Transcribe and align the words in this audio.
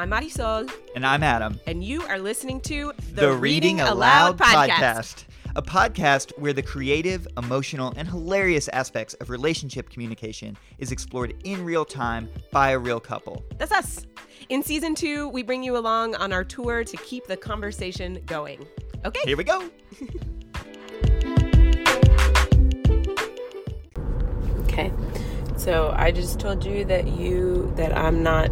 I'm 0.00 0.08
Marisol, 0.08 0.72
And 0.96 1.04
I'm 1.04 1.22
Adam. 1.22 1.60
and 1.66 1.84
you 1.84 2.00
are 2.04 2.18
listening 2.18 2.62
to 2.62 2.94
The, 3.12 3.32
Reading 3.32 3.82
Aloud 3.82 4.38
podcast. 4.38 5.24
A 5.56 5.60
podcast 5.60 6.32
where 6.38 6.54
the 6.54 6.62
creative, 6.62 7.28
emotional, 7.36 7.92
and 7.98 8.08
hilarious 8.08 8.68
aspects 8.68 9.12
of 9.20 9.28
relationship 9.28 9.90
communication 9.90 10.56
is 10.78 10.90
explored 10.90 11.34
in 11.44 11.62
real 11.66 11.84
time 11.84 12.30
by 12.50 12.70
a 12.70 12.78
real 12.78 12.98
couple. 12.98 13.44
That's 13.58 13.72
us. 13.72 14.06
In 14.48 14.62
season 14.62 14.94
two, 14.94 15.28
we 15.28 15.42
bring 15.42 15.62
you 15.62 15.76
along 15.76 16.14
on 16.14 16.32
our 16.32 16.44
tour 16.44 16.82
to 16.82 16.96
keep 16.96 17.26
the 17.26 17.36
conversation 17.36 18.20
going. 18.24 18.66
Okay. 19.04 19.20
Here 19.26 19.36
we 19.36 19.44
go. 19.44 19.68
Okay. 24.60 24.92
So 25.56 25.92
I 25.96 26.10
just 26.10 26.38
told 26.38 26.64
you 26.64 26.84
that 26.86 27.06
you 27.08 27.72
that 27.76 27.96
I'm 27.96 28.22
not 28.22 28.50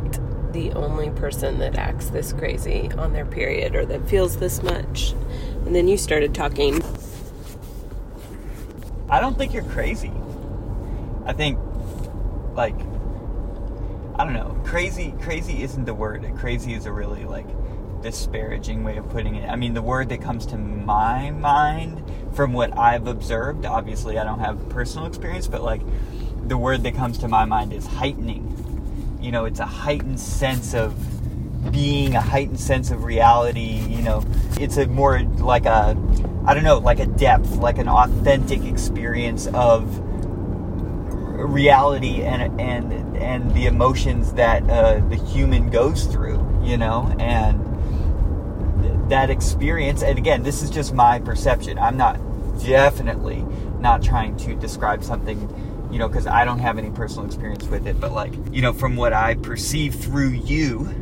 the 0.58 0.72
only 0.72 1.10
person 1.10 1.58
that 1.60 1.76
acts 1.76 2.10
this 2.10 2.32
crazy 2.32 2.90
on 2.98 3.12
their 3.12 3.24
period 3.24 3.76
or 3.76 3.86
that 3.86 4.08
feels 4.08 4.38
this 4.38 4.62
much. 4.62 5.12
And 5.64 5.74
then 5.74 5.86
you 5.86 5.96
started 5.96 6.34
talking. 6.34 6.82
I 9.08 9.20
don't 9.20 9.38
think 9.38 9.54
you're 9.54 9.62
crazy. 9.64 10.12
I 11.24 11.32
think, 11.32 11.58
like, 12.54 12.74
I 14.16 14.24
don't 14.24 14.32
know. 14.32 14.60
Crazy, 14.64 15.14
crazy 15.20 15.62
isn't 15.62 15.84
the 15.84 15.94
word. 15.94 16.26
Crazy 16.36 16.74
is 16.74 16.86
a 16.86 16.92
really 16.92 17.24
like 17.24 17.46
disparaging 18.02 18.82
way 18.82 18.96
of 18.96 19.08
putting 19.10 19.36
it. 19.36 19.48
I 19.48 19.54
mean, 19.54 19.74
the 19.74 19.82
word 19.82 20.08
that 20.08 20.20
comes 20.20 20.44
to 20.46 20.58
my 20.58 21.30
mind 21.30 22.02
from 22.34 22.52
what 22.52 22.76
I've 22.76 23.06
observed. 23.06 23.64
Obviously, 23.64 24.18
I 24.18 24.24
don't 24.24 24.40
have 24.40 24.68
personal 24.70 25.06
experience, 25.06 25.46
but 25.46 25.62
like, 25.62 25.82
the 26.48 26.58
word 26.58 26.82
that 26.82 26.94
comes 26.94 27.18
to 27.18 27.28
my 27.28 27.44
mind 27.44 27.72
is 27.72 27.86
heightening. 27.86 28.64
You 29.20 29.32
know, 29.32 29.44
it's 29.44 29.60
a 29.60 29.66
heightened 29.66 30.20
sense 30.20 30.74
of 30.74 30.94
being, 31.72 32.14
a 32.14 32.20
heightened 32.20 32.60
sense 32.60 32.90
of 32.90 33.04
reality. 33.04 33.82
You 33.88 34.02
know, 34.02 34.24
it's 34.58 34.76
a 34.76 34.86
more 34.86 35.20
like 35.20 35.66
a, 35.66 35.96
I 36.46 36.54
don't 36.54 36.64
know, 36.64 36.78
like 36.78 37.00
a 37.00 37.06
depth, 37.06 37.56
like 37.56 37.78
an 37.78 37.88
authentic 37.88 38.64
experience 38.64 39.46
of 39.48 40.00
reality 41.38 42.22
and 42.22 42.60
and 42.60 43.16
and 43.16 43.54
the 43.54 43.66
emotions 43.66 44.32
that 44.34 44.68
uh, 44.68 45.00
the 45.08 45.16
human 45.16 45.70
goes 45.70 46.04
through, 46.06 46.44
you 46.64 46.76
know, 46.76 47.14
and 47.18 47.64
that 49.10 49.30
experience. 49.30 50.02
And 50.02 50.18
again, 50.18 50.42
this 50.42 50.62
is 50.62 50.70
just 50.70 50.92
my 50.92 51.18
perception. 51.18 51.78
I'm 51.78 51.96
not 51.96 52.18
definitely 52.60 53.44
not 53.80 54.02
trying 54.02 54.36
to 54.38 54.54
describe 54.54 55.04
something, 55.04 55.38
you 55.90 55.98
know, 55.98 56.08
because 56.08 56.26
I 56.26 56.44
don't 56.44 56.58
have 56.58 56.78
any 56.78 56.90
personal 56.90 57.26
experience 57.26 57.64
with 57.66 57.86
it. 57.86 58.00
But 58.00 58.12
like, 58.12 58.32
you 58.52 58.62
know, 58.62 58.72
from 58.72 58.96
what 58.96 59.12
I 59.12 59.34
perceive 59.34 59.94
through 59.94 60.30
you, 60.30 60.94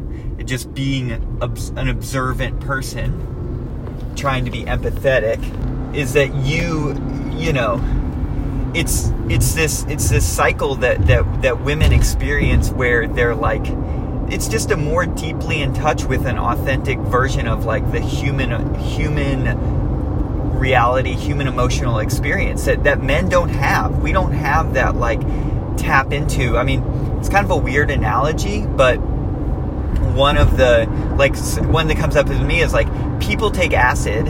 just 0.45 0.73
being 0.75 1.13
an 1.13 1.89
observant 1.89 2.61
person, 2.61 4.13
trying 4.17 4.45
to 4.45 4.51
be 4.51 4.65
empathetic, 4.65 5.95
is 5.95 6.13
that 6.13 6.35
you, 6.35 6.95
you 7.37 7.53
know 7.53 7.81
it's 8.77 9.11
it's 9.31 9.55
this 9.55 9.85
it's 9.89 10.11
this 10.11 10.27
cycle 10.27 10.75
that 10.77 11.05
that 11.07 11.43
that 11.43 11.61
women 11.63 11.93
experience 11.93 12.71
where 12.71 13.09
they're 13.09 13.35
like 13.35 13.65
it's 14.29 14.49
just 14.49 14.71
a 14.71 14.77
more 14.77 15.07
deeply 15.07 15.63
in 15.63 15.73
touch 15.73 16.05
with 16.05 16.27
an 16.27 16.39
authentic 16.39 16.99
version 16.99 17.49
of 17.49 17.65
like 17.65 17.91
the 17.93 18.01
human 18.01 18.75
human 18.75 19.47
reality 20.57 21.13
human 21.13 21.47
emotional 21.47 21.99
experience 21.99 22.65
that 22.65 22.85
that 22.85 23.03
men 23.03 23.29
don't 23.29 23.49
have. 23.49 24.03
We 24.03 24.13
don't 24.13 24.33
have 24.33 24.75
that 24.75 24.97
like 24.97 25.21
tap 25.77 26.13
into. 26.13 26.57
I 26.57 26.65
mean 26.65 26.83
it's 27.19 27.29
kind 27.29 27.45
of 27.45 27.51
a 27.51 27.57
weird 27.57 27.91
analogy 27.91 28.67
but 28.67 28.97
one 28.97 30.37
of 30.37 30.57
the 30.57 30.87
like 31.19 31.37
one 31.67 31.89
that 31.89 31.97
comes 31.97 32.17
up 32.17 32.29
with 32.29 32.41
me 32.43 32.61
is 32.61 32.73
like 32.73 32.89
people 33.21 33.51
take 33.51 33.73
acid. 33.73 34.27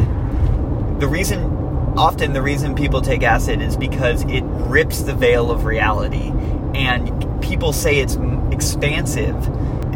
The 1.00 1.08
reason 1.08 1.52
often 1.96 2.32
the 2.32 2.42
reason 2.42 2.74
people 2.74 3.00
take 3.00 3.22
acid 3.22 3.62
is 3.62 3.76
because 3.76 4.22
it 4.24 4.42
rips 4.44 5.02
the 5.02 5.14
veil 5.14 5.50
of 5.50 5.64
reality 5.64 6.30
and 6.74 7.42
people 7.42 7.72
say 7.72 8.00
it's 8.00 8.18
expansive 8.52 9.34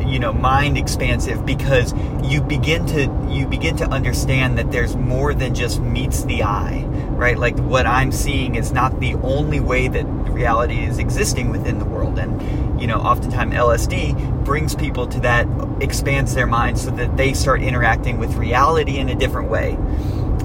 you 0.07 0.19
know 0.19 0.33
mind 0.33 0.79
expansive 0.79 1.45
because 1.45 1.93
you 2.23 2.41
begin 2.41 2.87
to 2.87 3.03
you 3.31 3.47
begin 3.47 3.77
to 3.77 3.85
understand 3.89 4.59
that 4.59 4.71
there's 4.71 4.97
more 4.97 5.35
than 5.35 5.55
just 5.55 5.81
meets 5.81 6.25
the 6.25 6.43
eye 6.43 6.87
right? 7.21 7.39
Like 7.39 7.59
what 7.59 7.87
i'm 7.87 8.11
seeing 8.11 8.55
is 8.55 8.73
not 8.73 8.99
the 8.99 9.15
only 9.17 9.61
way 9.61 9.89
that 9.89 10.05
reality 10.31 10.85
is 10.85 10.99
existing 10.99 11.51
within 11.51 11.79
the 11.79 11.85
world. 11.85 12.19
And 12.19 12.81
you 12.81 12.87
know 12.87 12.97
oftentimes 12.97 13.53
lsd 13.53 14.45
brings 14.45 14.75
people 14.75 15.07
to 15.07 15.21
that 15.21 15.47
expands 15.83 16.35
their 16.35 16.47
mind 16.47 16.79
so 16.79 16.91
that 16.93 17.17
they 17.19 17.35
start 17.35 17.63
interacting 17.63 18.19
with 18.19 18.35
reality 18.35 18.97
in 18.97 19.11
a 19.11 19.15
different 19.15 19.51
way. 19.51 19.77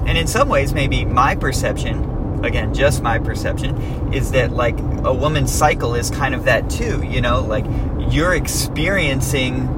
And 0.06 0.18
in 0.18 0.26
some 0.26 0.48
ways, 0.48 0.72
maybe 0.72 1.04
my 1.04 1.34
perception, 1.34 2.15
again, 2.44 2.74
just 2.74 3.02
my 3.02 3.18
perception, 3.18 4.12
is 4.12 4.30
that 4.32 4.52
like 4.52 4.78
a 5.04 5.12
woman's 5.12 5.52
cycle 5.52 5.94
is 5.94 6.10
kind 6.10 6.34
of 6.34 6.44
that 6.44 6.68
too. 6.70 7.04
You 7.04 7.20
know, 7.20 7.40
like 7.40 7.64
you're 8.10 8.34
experiencing 8.34 9.68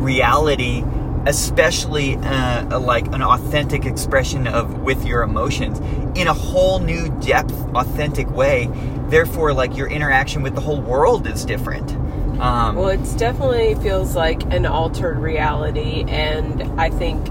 reality, 0.00 0.84
especially 1.26 2.16
uh, 2.16 2.78
like 2.80 3.06
an 3.08 3.22
authentic 3.22 3.84
expression 3.84 4.46
of 4.46 4.80
with 4.80 5.04
your 5.04 5.22
emotions 5.22 5.78
in 6.18 6.26
a 6.26 6.34
whole 6.34 6.78
new 6.78 7.08
depth, 7.20 7.54
authentic 7.74 8.30
way. 8.30 8.70
Therefore, 9.08 9.52
like 9.52 9.76
your 9.76 9.88
interaction 9.88 10.42
with 10.42 10.54
the 10.54 10.60
whole 10.60 10.80
world 10.80 11.26
is 11.26 11.44
different. 11.44 11.90
Um, 12.40 12.76
Well, 12.76 12.88
it 12.88 13.18
definitely 13.18 13.74
feels 13.82 14.16
like 14.16 14.42
an 14.52 14.64
altered 14.64 15.18
reality, 15.18 16.04
and 16.08 16.62
I 16.80 16.88
think 16.88 17.28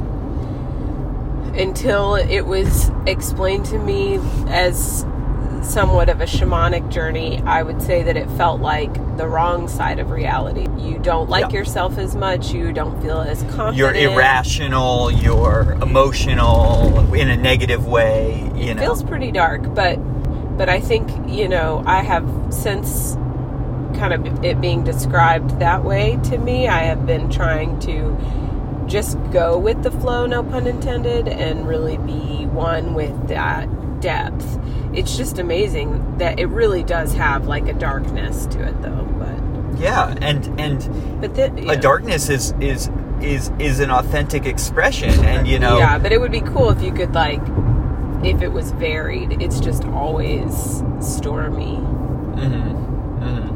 until 1.56 2.16
it 2.16 2.42
was 2.46 2.92
explained 3.06 3.66
to 3.68 3.78
me 3.80 4.20
as 4.48 5.06
somewhat 5.62 6.08
of 6.10 6.22
a 6.22 6.26
shamanic 6.26 6.90
journey, 6.90 7.42
I 7.46 7.64
would 7.64 7.82
say 7.82 8.02
that 8.04 8.16
it 8.16 8.30
felt 8.32 8.62
like 8.62 8.94
the 9.18 9.28
wrong 9.28 9.68
side 9.68 10.00
of 10.00 10.10
reality. 10.10 10.68
You 10.78 10.98
don't 11.00 11.30
like 11.30 11.52
Yeah. 11.52 11.60
yourself 11.60 11.98
as 11.98 12.16
much, 12.16 12.52
you 12.54 12.72
don't 12.72 13.00
feel 13.02 13.20
as 13.20 13.44
confident. 13.44 13.76
you're 13.76 13.94
irrational, 13.94 15.12
you're 15.12 15.78
emotional 15.82 17.14
in 17.14 17.30
a 17.30 17.36
negative 17.38 17.86
way, 17.86 18.50
you 18.56 18.74
know. 18.74 18.82
It 18.82 18.86
feels 18.86 19.04
pretty 19.04 19.32
dark 19.32 19.74
but 19.76 19.98
but 20.58 20.68
i 20.70 20.80
think 20.80 21.10
you 21.28 21.48
know 21.48 21.82
i 21.86 22.02
have 22.04 22.28
since 22.50 23.16
kind 23.98 24.12
of 24.14 24.44
it 24.44 24.60
being 24.60 24.84
described 24.84 25.58
that 25.60 25.84
way 25.86 26.20
to 26.24 26.38
me 26.38 26.68
i 26.68 26.80
have 26.80 27.06
been 27.06 27.30
trying 27.30 27.80
to 27.80 27.96
just 28.90 29.18
go 29.32 29.58
with 29.58 29.84
the 29.84 29.92
flow 29.92 30.26
no 30.26 30.44
pun 30.44 30.68
intended 30.68 31.28
and 31.28 31.68
really 31.68 31.98
be 31.98 32.46
one 32.48 32.94
with 32.94 33.28
that 33.28 33.68
depth. 34.02 34.60
It's 34.94 35.16
just 35.16 35.38
amazing 35.40 36.18
that 36.18 36.40
it 36.40 36.48
really 36.48 36.84
does 36.84 37.14
have 37.14 37.48
like 37.48 37.68
a 37.68 37.74
darkness 37.74 38.46
to 38.48 38.64
it 38.68 38.82
though 38.82 39.06
but 39.20 39.80
yeah, 39.80 40.16
and 40.22 40.60
and 40.60 41.22
but 41.22 41.36
the, 41.36 41.70
a 41.70 41.78
darkness 41.78 42.30
is 42.30 42.54
is 42.60 42.90
is 43.22 43.52
is 43.60 43.80
an 43.80 43.92
authentic 43.92 44.46
expression 44.46 45.12
and 45.26 45.48
you 45.48 45.60
know 45.60 45.78
yeah 45.78 45.98
but 46.00 46.12
it 46.12 46.20
would 46.20 46.32
be 46.32 46.42
cool 46.42 46.70
if 46.70 46.82
you 46.82 46.92
could 46.92 47.14
like 47.14 47.42
if 48.24 48.42
it 48.42 48.48
was 48.52 48.72
varied 48.72 49.42
it's 49.42 49.60
just 49.60 49.84
always 49.86 50.82
stormy. 51.02 51.78
Mhm, 51.78 52.40
mhm. 52.40 52.89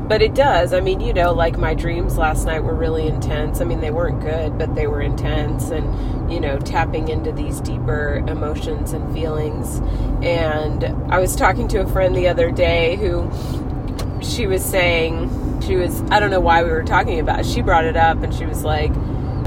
But 0.08 0.22
it 0.22 0.36
does. 0.36 0.74
I 0.74 0.82
mean, 0.82 1.00
you 1.00 1.14
know, 1.14 1.34
like 1.34 1.58
my 1.58 1.74
dreams 1.74 2.18
last 2.18 2.46
night 2.46 2.64
were 2.64 2.76
really 2.76 3.08
intense. 3.08 3.62
I 3.62 3.64
mean, 3.64 3.80
they 3.80 3.90
weren't 3.90 4.22
good, 4.22 4.58
but 4.58 4.76
they 4.76 4.86
were 4.86 5.02
intense 5.02 5.70
and, 5.70 6.32
you 6.32 6.40
know, 6.40 6.60
tapping 6.60 7.08
into 7.08 7.32
these 7.32 7.62
deeper 7.62 8.24
emotions 8.28 8.92
and 8.92 9.14
feelings. 9.14 9.80
And 10.22 10.84
I 11.12 11.20
was 11.20 11.36
talking 11.36 11.68
to 11.70 11.82
a 11.82 11.88
friend 11.88 12.16
the 12.16 12.28
other 12.28 12.52
day 12.52 12.98
who 12.98 13.32
she 14.22 14.46
was 14.46 14.64
saying, 14.64 15.62
she 15.66 15.78
was, 15.78 16.02
I 16.12 16.20
don't 16.20 16.32
know 16.32 16.42
why 16.42 16.64
we 16.64 16.70
were 16.70 16.84
talking 16.84 17.20
about 17.20 17.40
it. 17.40 17.46
She 17.46 17.62
brought 17.62 17.86
it 17.86 17.96
up 17.96 18.22
and 18.24 18.34
she 18.34 18.46
was 18.46 18.64
like, 18.64 18.92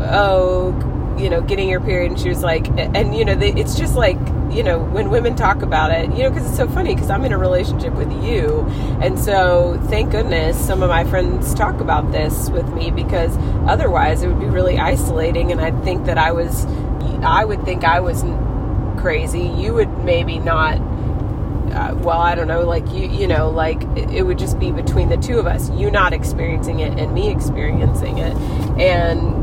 oh, 0.01 0.73
you 1.19 1.31
know, 1.31 1.41
getting 1.41 1.69
your 1.69 1.81
period. 1.81 2.13
And 2.13 2.21
she 2.21 2.29
was 2.29 2.43
like, 2.43 2.69
and, 2.79 3.15
you 3.15 3.25
know, 3.25 3.35
they, 3.35 3.53
it's 3.53 3.77
just 3.77 3.95
like, 3.95 4.19
you 4.51 4.63
know, 4.63 4.79
when 4.79 5.11
women 5.11 5.35
talk 5.35 5.63
about 5.63 5.91
it, 5.91 6.11
you 6.13 6.23
know, 6.23 6.31
because 6.31 6.47
it's 6.47 6.57
so 6.57 6.69
funny 6.69 6.95
because 6.95 7.11
I'm 7.11 7.25
in 7.25 7.33
a 7.33 7.39
relationship 7.39 7.95
with 7.95 8.11
you. 8.25 8.65
And 9.01 9.19
so, 9.19 9.81
thank 9.89 10.13
goodness 10.13 10.57
some 10.59 10.83
of 10.83 10.89
my 10.89 11.05
friends 11.05 11.55
talk 11.55 11.81
about 11.81 12.13
this 12.13 12.49
with 12.51 12.69
me 12.73 12.91
because 12.91 13.37
otherwise 13.69 14.23
it 14.23 14.29
would 14.29 14.41
be 14.41 14.47
really 14.47 14.79
isolating. 14.79 15.53
And 15.53 15.61
I'd 15.61 15.83
think 15.85 16.07
that 16.07 16.19
I 16.19 16.33
was, 16.33 16.65
I 17.23 17.45
would 17.45 17.65
think 17.65 17.85
I 17.85 18.01
was 18.01 18.23
crazy. 19.01 19.49
You 19.49 19.75
would 19.75 20.05
maybe 20.05 20.39
not. 20.39 20.81
Uh, 21.67 21.95
well, 21.97 22.21
I 22.21 22.35
don't 22.35 22.49
know, 22.49 22.63
like 22.63 22.89
you, 22.93 23.07
you 23.07 23.27
know, 23.27 23.51
like 23.51 23.83
it, 23.97 24.09
it 24.11 24.23
would 24.23 24.39
just 24.39 24.59
be 24.59 24.71
between 24.71 25.11
the 25.11 25.17
two 25.19 25.39
of 25.39 25.47
us, 25.47 25.69
you 25.71 25.91
not 25.91 26.15
experiencing 26.15 26.81
it 26.81 26.99
and 26.99 27.13
me 27.13 27.29
experiencing 27.31 28.17
it. 28.17 28.35
And 28.81 29.36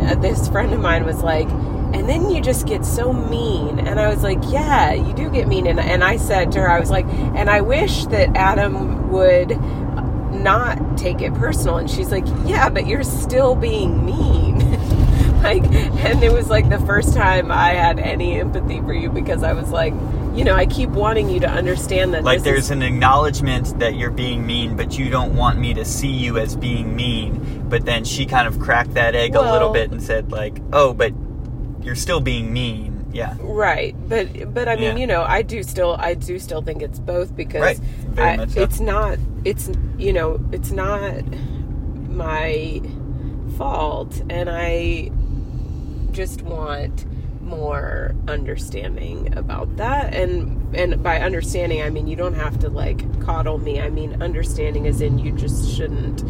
Uh, 0.00 0.14
this 0.16 0.48
friend 0.48 0.72
of 0.72 0.80
mine 0.80 1.04
was 1.04 1.22
like, 1.22 1.48
and 1.92 2.08
then 2.08 2.30
you 2.30 2.40
just 2.40 2.66
get 2.66 2.84
so 2.84 3.12
mean. 3.12 3.80
And 3.80 3.98
I 3.98 4.08
was 4.08 4.22
like, 4.22 4.38
yeah, 4.48 4.92
you 4.92 5.12
do 5.12 5.28
get 5.30 5.48
mean. 5.48 5.66
And, 5.66 5.80
and 5.80 6.04
I 6.04 6.16
said 6.16 6.52
to 6.52 6.60
her, 6.60 6.70
I 6.70 6.78
was 6.78 6.90
like, 6.90 7.06
and 7.06 7.50
I 7.50 7.60
wish 7.60 8.06
that 8.06 8.36
Adam 8.36 9.10
would 9.10 9.58
not 10.32 10.96
take 10.96 11.20
it 11.20 11.34
personal 11.34 11.76
and 11.76 11.90
she's 11.90 12.10
like 12.10 12.24
yeah 12.44 12.68
but 12.68 12.86
you're 12.86 13.02
still 13.02 13.54
being 13.54 14.04
mean 14.04 14.58
like 15.42 15.64
and 15.64 16.22
it 16.22 16.32
was 16.32 16.48
like 16.48 16.68
the 16.68 16.78
first 16.80 17.14
time 17.14 17.50
i 17.50 17.70
had 17.70 17.98
any 17.98 18.38
empathy 18.38 18.80
for 18.80 18.94
you 18.94 19.10
because 19.10 19.42
i 19.42 19.52
was 19.52 19.70
like 19.70 19.92
you 20.34 20.44
know 20.44 20.54
i 20.54 20.64
keep 20.66 20.88
wanting 20.90 21.28
you 21.28 21.40
to 21.40 21.48
understand 21.48 22.14
that 22.14 22.22
like 22.22 22.42
there's 22.42 22.64
is, 22.64 22.70
an 22.70 22.82
acknowledgement 22.82 23.78
that 23.78 23.94
you're 23.94 24.10
being 24.10 24.46
mean 24.46 24.76
but 24.76 24.98
you 24.98 25.10
don't 25.10 25.34
want 25.34 25.58
me 25.58 25.74
to 25.74 25.84
see 25.84 26.08
you 26.08 26.38
as 26.38 26.56
being 26.56 26.94
mean 26.94 27.68
but 27.68 27.84
then 27.84 28.04
she 28.04 28.26
kind 28.26 28.46
of 28.46 28.58
cracked 28.60 28.94
that 28.94 29.14
egg 29.14 29.34
well, 29.34 29.50
a 29.50 29.52
little 29.52 29.72
bit 29.72 29.90
and 29.90 30.02
said 30.02 30.30
like 30.30 30.60
oh 30.72 30.92
but 30.92 31.12
you're 31.82 31.96
still 31.96 32.20
being 32.20 32.52
mean 32.52 33.04
yeah 33.12 33.36
right 33.40 33.96
but 34.08 34.54
but 34.54 34.68
i 34.68 34.76
mean 34.76 34.84
yeah. 34.84 34.96
you 34.96 35.06
know 35.06 35.22
i 35.22 35.42
do 35.42 35.62
still 35.62 35.96
i 35.98 36.14
do 36.14 36.38
still 36.38 36.62
think 36.62 36.80
it's 36.80 37.00
both 37.00 37.34
because 37.34 37.80
right. 38.16 38.40
I, 38.40 38.46
so. 38.46 38.60
it's 38.60 38.78
not 38.78 39.18
it's 39.44 39.70
you 39.98 40.12
know 40.12 40.40
it's 40.52 40.70
not 40.70 41.24
my 42.08 42.80
fault 43.56 44.22
and 44.30 44.48
i 44.48 45.10
just 46.12 46.42
want 46.42 47.04
more 47.50 48.14
understanding 48.28 49.36
about 49.36 49.76
that 49.76 50.14
and 50.14 50.74
and 50.74 51.02
by 51.02 51.20
understanding 51.20 51.82
i 51.82 51.90
mean 51.90 52.06
you 52.06 52.16
don't 52.16 52.34
have 52.34 52.58
to 52.58 52.68
like 52.68 53.20
coddle 53.20 53.58
me 53.58 53.80
i 53.80 53.90
mean 53.90 54.22
understanding 54.22 54.86
as 54.86 55.00
in 55.00 55.18
you 55.18 55.32
just 55.32 55.76
shouldn't 55.76 56.22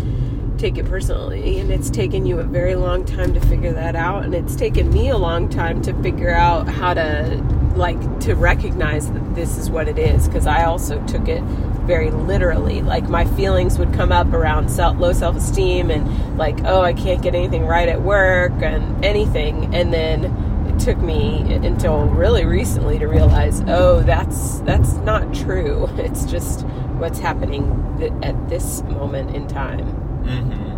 take 0.61 0.76
it 0.76 0.84
personally. 0.84 1.58
And 1.58 1.70
it's 1.70 1.90
taken 1.90 2.26
you 2.26 2.38
a 2.38 2.44
very 2.44 2.75
long 2.75 3.05
time 3.05 3.32
to 3.34 3.40
figure 3.40 3.72
that 3.72 3.96
out. 3.96 4.25
And 4.25 4.34
it's 4.34 4.55
taken 4.55 4.93
me 4.93 5.08
a 5.08 5.17
long 5.17 5.49
time 5.49 5.81
to 5.82 5.94
figure 6.02 6.31
out 6.31 6.69
how 6.69 6.94
to, 6.94 7.43
like, 7.75 8.20
to 8.20 8.34
recognize 8.34 9.11
that 9.11 9.34
this 9.34 9.56
is 9.56 9.70
what 9.70 9.88
it 9.88 9.99
is. 9.99 10.28
Because 10.28 10.46
I 10.46 10.64
also 10.64 11.05
took 11.06 11.28
it 11.28 11.43
very 11.87 12.11
literally. 12.11 12.82
Like, 12.82 13.08
my 13.08 13.25
feelings 13.25 13.78
would 13.78 13.93
come 13.94 14.12
up 14.12 14.32
around 14.32 14.70
self, 14.70 14.99
low 14.99 15.12
self 15.12 15.37
esteem 15.37 15.90
and, 15.90 16.37
like, 16.37 16.62
oh, 16.64 16.82
I 16.82 16.93
can't 16.93 17.22
get 17.22 17.34
anything 17.34 17.64
right 17.67 17.88
at 17.88 18.02
work 18.02 18.52
and 18.62 19.05
anything. 19.05 19.75
And 19.75 19.93
then 19.93 20.50
took 20.81 20.99
me 20.99 21.43
until 21.53 22.06
really 22.06 22.44
recently 22.44 22.99
to 22.99 23.06
realize, 23.06 23.62
oh, 23.67 24.00
that's 24.03 24.61
that's 24.61 24.94
not 24.94 25.35
true. 25.35 25.88
It's 26.00 26.25
just 26.25 26.62
what's 26.99 27.19
happening 27.19 28.19
at 28.23 28.49
this 28.49 28.82
moment 28.82 29.37
in 29.37 29.47
time. 29.47 29.87
Mm-hmm. 30.25 30.71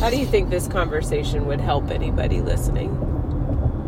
How 0.00 0.10
do 0.10 0.18
you 0.18 0.26
think 0.26 0.50
this 0.50 0.66
conversation 0.66 1.46
would 1.46 1.60
help 1.60 1.90
anybody 1.90 2.40
listening? 2.40 2.90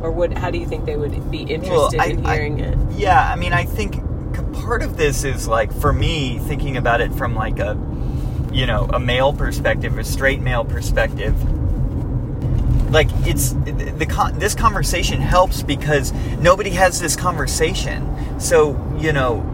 Or 0.03 0.11
would 0.11 0.37
how 0.37 0.51
do 0.51 0.59
you 0.59 0.67
think 0.67 0.85
they 0.85 0.97
would 0.97 1.31
be 1.31 1.43
interested 1.43 1.99
well, 1.99 2.01
I, 2.01 2.07
in 2.07 2.25
hearing 2.25 2.63
I, 2.63 2.67
it? 2.67 2.79
Yeah, 2.93 3.33
I 3.33 3.37
mean, 3.37 3.53
I 3.53 3.65
think 3.65 4.03
part 4.53 4.83
of 4.83 4.97
this 4.97 5.25
is 5.25 5.49
like 5.49 5.73
for 5.73 5.93
me 5.93 6.39
thinking 6.39 6.77
about 6.77 7.01
it 7.01 7.13
from 7.13 7.35
like 7.35 7.59
a 7.59 7.77
you 8.53 8.67
know 8.67 8.89
a 8.93 9.01
male 9.01 9.33
perspective, 9.33 9.99
a 9.99 10.05
straight 10.05 10.41
male 10.41 10.65
perspective. 10.65 11.35
Like 12.93 13.09
it's 13.27 13.53
the, 13.53 13.73
the 13.73 14.35
this 14.37 14.55
conversation 14.55 15.21
helps 15.21 15.63
because 15.63 16.13
nobody 16.39 16.71
has 16.71 17.01
this 17.01 17.17
conversation. 17.17 18.39
So 18.39 18.79
you 18.99 19.13
know 19.13 19.49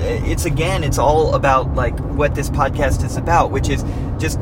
it's 0.00 0.44
again 0.44 0.82
it's 0.82 0.98
all 0.98 1.34
about 1.34 1.74
like 1.74 1.98
what 2.00 2.34
this 2.34 2.48
podcast 2.48 3.04
is 3.04 3.16
about 3.16 3.50
which 3.50 3.68
is 3.68 3.84
just 4.18 4.38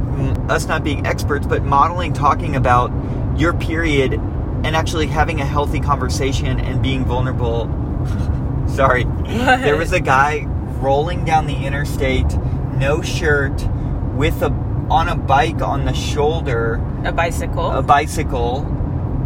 us 0.49 0.67
not 0.67 0.85
being 0.85 1.07
experts 1.07 1.47
but 1.47 1.65
modeling 1.65 2.13
talking 2.13 2.55
about 2.55 2.91
your 3.39 3.53
period 3.55 4.13
and 4.13 4.77
actually 4.77 5.07
having 5.07 5.41
a 5.41 5.45
healthy 5.45 5.81
conversation 5.81 6.61
and 6.61 6.83
being 6.83 7.05
vulnerable 7.05 7.65
sorry 8.69 9.05
what? 9.05 9.61
there 9.61 9.77
was 9.77 9.93
a 9.93 10.01
guy 10.01 10.45
rolling 10.81 11.25
down 11.25 11.47
the 11.47 11.67
interstate 11.67 12.37
no 12.77 13.01
shirt 13.03 13.67
with 14.15 14.43
a 14.43 14.68
on 14.91 15.09
a 15.09 15.17
bike 15.17 15.63
on 15.63 15.85
the 15.85 15.93
shoulder. 15.93 16.83
A 17.05 17.13
bicycle? 17.13 17.71
A 17.71 17.83
bicycle. 17.83 18.67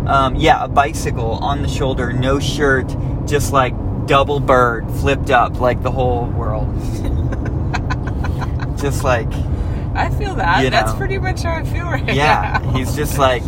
Um, 0.07 0.35
yeah 0.35 0.65
a 0.65 0.69
bicycle 0.69 1.35
on 1.35 1.63
the 1.63 1.69
shoulder 1.69 2.13
no 2.13 2.41
shirt 2.41 2.93
just 3.25 3.53
like 3.53 3.73
double 4.07 4.41
bird 4.41 4.91
flipped 4.95 5.31
up 5.31 5.61
like 5.61 5.83
the 5.83 5.93
whole 5.93 6.27
world. 6.27 6.69
just 8.79 9.05
like 9.05 9.33
I 9.95 10.11
feel 10.11 10.35
that. 10.37 10.65
You 10.65 10.71
know, 10.71 10.71
That's 10.71 10.95
pretty 10.95 11.19
much 11.19 11.43
how 11.43 11.55
I 11.55 11.65
feel 11.65 11.85
right 11.85 12.05
yeah, 12.13 12.61
now. 12.63 12.73
he's 12.73 12.97
just 12.97 13.19
like 13.19 13.43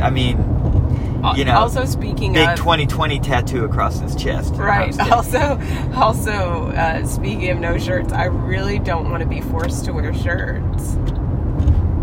I 0.00 0.10
mean 0.10 0.38
you 1.36 1.44
know 1.44 1.56
also 1.56 1.86
speaking 1.86 2.34
big 2.34 2.50
of 2.50 2.58
2020 2.58 3.18
tattoo 3.20 3.64
across 3.64 4.00
his 4.00 4.14
chest. 4.14 4.54
Right 4.56 4.98
also 5.10 5.58
also 5.94 6.68
uh, 6.72 7.06
speaking 7.06 7.48
of 7.50 7.58
no 7.58 7.78
shirts 7.78 8.12
i 8.12 8.24
really 8.24 8.78
don't 8.78 9.10
want 9.10 9.22
to 9.22 9.28
be 9.28 9.40
forced 9.40 9.84
to 9.86 9.92
wear 9.92 10.12
shirts 10.12 10.96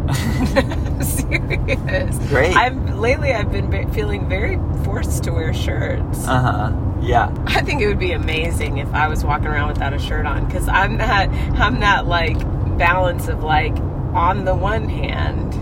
serious 1.02 2.18
great 2.30 2.56
i've 2.56 2.98
lately 2.98 3.34
i've 3.34 3.52
been 3.52 3.92
feeling 3.92 4.28
very 4.28 4.58
forced 4.84 5.24
to 5.24 5.32
wear 5.32 5.54
shirts 5.54 6.28
uh-huh 6.28 6.72
yeah. 7.02 7.34
I 7.48 7.62
think 7.62 7.82
it 7.82 7.88
would 7.88 8.00
be 8.00 8.12
amazing 8.12 8.78
if 8.78 8.94
I 8.94 9.08
was 9.08 9.24
walking 9.24 9.48
around 9.48 9.70
without 9.70 9.94
a 9.94 10.00
shirt 10.00 10.26
on 10.26 10.46
because 10.46 10.68
I'm 10.68 10.98
that 11.00 11.30
I'm 11.60 11.80
that 11.80 12.08
like 12.08 12.38
balance 12.78 13.28
of 13.28 13.44
like 13.44 13.76
on 14.14 14.46
the 14.46 14.56
one 14.56 14.88
hand 14.88 15.56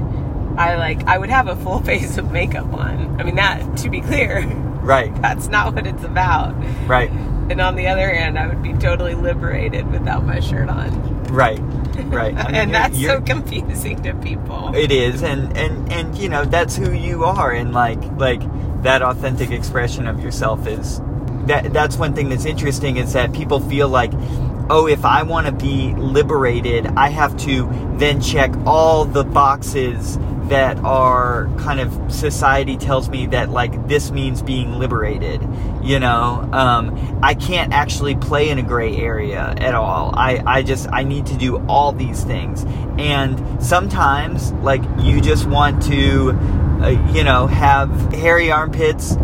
I 0.59 0.75
like 0.75 1.05
I 1.07 1.17
would 1.17 1.29
have 1.29 1.47
a 1.47 1.55
full 1.55 1.79
face 1.83 2.17
of 2.17 2.31
makeup 2.31 2.71
on. 2.73 3.19
I 3.19 3.23
mean 3.23 3.35
that 3.35 3.77
to 3.77 3.89
be 3.89 4.01
clear. 4.01 4.45
Right. 4.79 5.13
That's 5.21 5.47
not 5.47 5.75
what 5.75 5.85
it's 5.85 6.03
about. 6.03 6.55
Right. 6.87 7.11
And 7.49 7.61
on 7.61 7.75
the 7.75 7.87
other 7.87 8.13
hand, 8.13 8.37
I 8.37 8.47
would 8.47 8.61
be 8.61 8.73
totally 8.73 9.15
liberated 9.15 9.89
without 9.91 10.25
my 10.25 10.39
shirt 10.39 10.69
on. 10.69 11.23
Right. 11.25 11.59
Right. 11.59 12.35
I 12.37 12.45
mean, 12.45 12.55
and 12.55 12.73
that's 12.73 12.99
so 13.01 13.21
confusing 13.21 14.01
to 14.03 14.13
people. 14.15 14.73
It 14.75 14.91
is 14.91 15.23
and 15.23 15.55
and 15.57 15.91
and 15.91 16.17
you 16.17 16.29
know, 16.29 16.45
that's 16.45 16.75
who 16.75 16.91
you 16.93 17.25
are 17.25 17.51
and 17.51 17.73
like 17.73 18.03
like 18.17 18.41
that 18.83 19.01
authentic 19.01 19.51
expression 19.51 20.07
of 20.07 20.21
yourself 20.23 20.65
is 20.67 21.01
that 21.49 21.73
that's 21.73 21.97
one 21.97 22.13
thing 22.13 22.29
that's 22.29 22.45
interesting 22.45 22.97
is 22.97 23.13
that 23.13 23.33
people 23.33 23.59
feel 23.59 23.89
like 23.89 24.11
oh 24.69 24.87
if 24.87 25.03
i 25.03 25.23
want 25.23 25.47
to 25.47 25.51
be 25.51 25.93
liberated 25.95 26.85
i 26.95 27.09
have 27.09 27.35
to 27.37 27.67
then 27.97 28.21
check 28.21 28.51
all 28.65 29.03
the 29.03 29.23
boxes 29.23 30.17
that 30.49 30.77
are 30.79 31.49
kind 31.57 31.79
of 31.79 32.11
society 32.11 32.77
tells 32.77 33.09
me 33.09 33.25
that 33.27 33.49
like 33.49 33.87
this 33.87 34.11
means 34.11 34.41
being 34.41 34.73
liberated 34.73 35.41
you 35.81 35.99
know? 35.99 36.47
Um, 36.51 37.19
i 37.23 37.33
can't 37.33 37.73
actually 37.73 38.15
play 38.15 38.49
in 38.49 38.59
a 38.59 38.63
gray 38.63 38.95
area 38.97 39.53
at 39.57 39.75
all. 39.75 40.13
I 40.15 40.41
i 40.45 40.61
just 40.61 40.87
i 40.91 41.03
need 41.03 41.25
to 41.27 41.37
do 41.37 41.57
all 41.67 41.91
these 41.91 42.23
things. 42.23 42.65
And 42.97 43.63
sometimes 43.63 44.51
like 44.53 44.81
you 44.99 45.21
just 45.21 45.45
want 45.47 45.81
to 45.83 46.31
uh, 46.81 46.89
you 47.13 47.23
know 47.23 47.47
have 47.47 47.89
hairy 48.13 48.51
armpits 48.51 49.15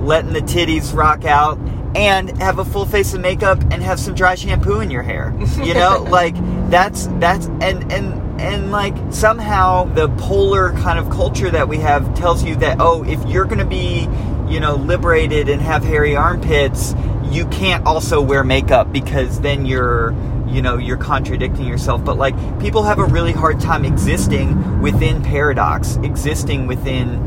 letting 0.00 0.32
the 0.32 0.40
titties 0.40 0.94
rock 0.94 1.24
out 1.24 1.58
and 1.96 2.36
have 2.42 2.58
a 2.58 2.64
full 2.64 2.86
face 2.86 3.14
of 3.14 3.20
makeup 3.20 3.60
and 3.70 3.82
have 3.82 4.00
some 4.00 4.14
dry 4.14 4.34
shampoo 4.34 4.80
in 4.80 4.90
your 4.90 5.02
hair. 5.02 5.34
You 5.62 5.74
know, 5.74 6.02
like 6.10 6.34
that's 6.70 7.06
that's 7.18 7.46
and 7.46 7.92
and 7.92 8.23
and 8.38 8.70
like 8.70 8.94
somehow 9.10 9.84
the 9.94 10.08
polar 10.10 10.72
kind 10.72 10.98
of 10.98 11.10
culture 11.10 11.50
that 11.50 11.68
we 11.68 11.78
have 11.78 12.14
tells 12.14 12.42
you 12.44 12.56
that 12.56 12.78
oh, 12.80 13.04
if 13.04 13.24
you're 13.26 13.44
going 13.44 13.58
to 13.58 13.64
be, 13.64 14.08
you 14.52 14.60
know, 14.60 14.74
liberated 14.76 15.48
and 15.48 15.60
have 15.60 15.84
hairy 15.84 16.16
armpits, 16.16 16.94
you 17.24 17.46
can't 17.46 17.86
also 17.86 18.20
wear 18.20 18.44
makeup 18.44 18.92
because 18.92 19.40
then 19.40 19.66
you're 19.66 20.14
you 20.46 20.62
know 20.62 20.78
you're 20.78 20.96
contradicting 20.96 21.66
yourself. 21.66 22.04
But 22.04 22.16
like 22.16 22.34
people 22.60 22.82
have 22.82 22.98
a 22.98 23.04
really 23.04 23.32
hard 23.32 23.60
time 23.60 23.84
existing 23.84 24.80
within 24.80 25.22
paradox 25.22 25.96
existing 26.02 26.66
within 26.66 27.22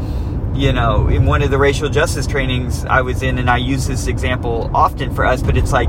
you 0.58 0.74
know, 0.74 1.08
in 1.08 1.26
one 1.26 1.44
of 1.44 1.52
the 1.52 1.58
racial 1.58 1.88
justice 1.88 2.26
trainings 2.26 2.84
I 2.86 3.02
was 3.02 3.22
in, 3.22 3.38
and 3.38 3.50
I 3.50 3.58
use 3.58 3.86
this 3.86 4.08
example 4.08 4.72
often 4.74 5.14
for 5.14 5.24
us, 5.24 5.44
but 5.44 5.56
it's 5.56 5.72
like, 5.72 5.88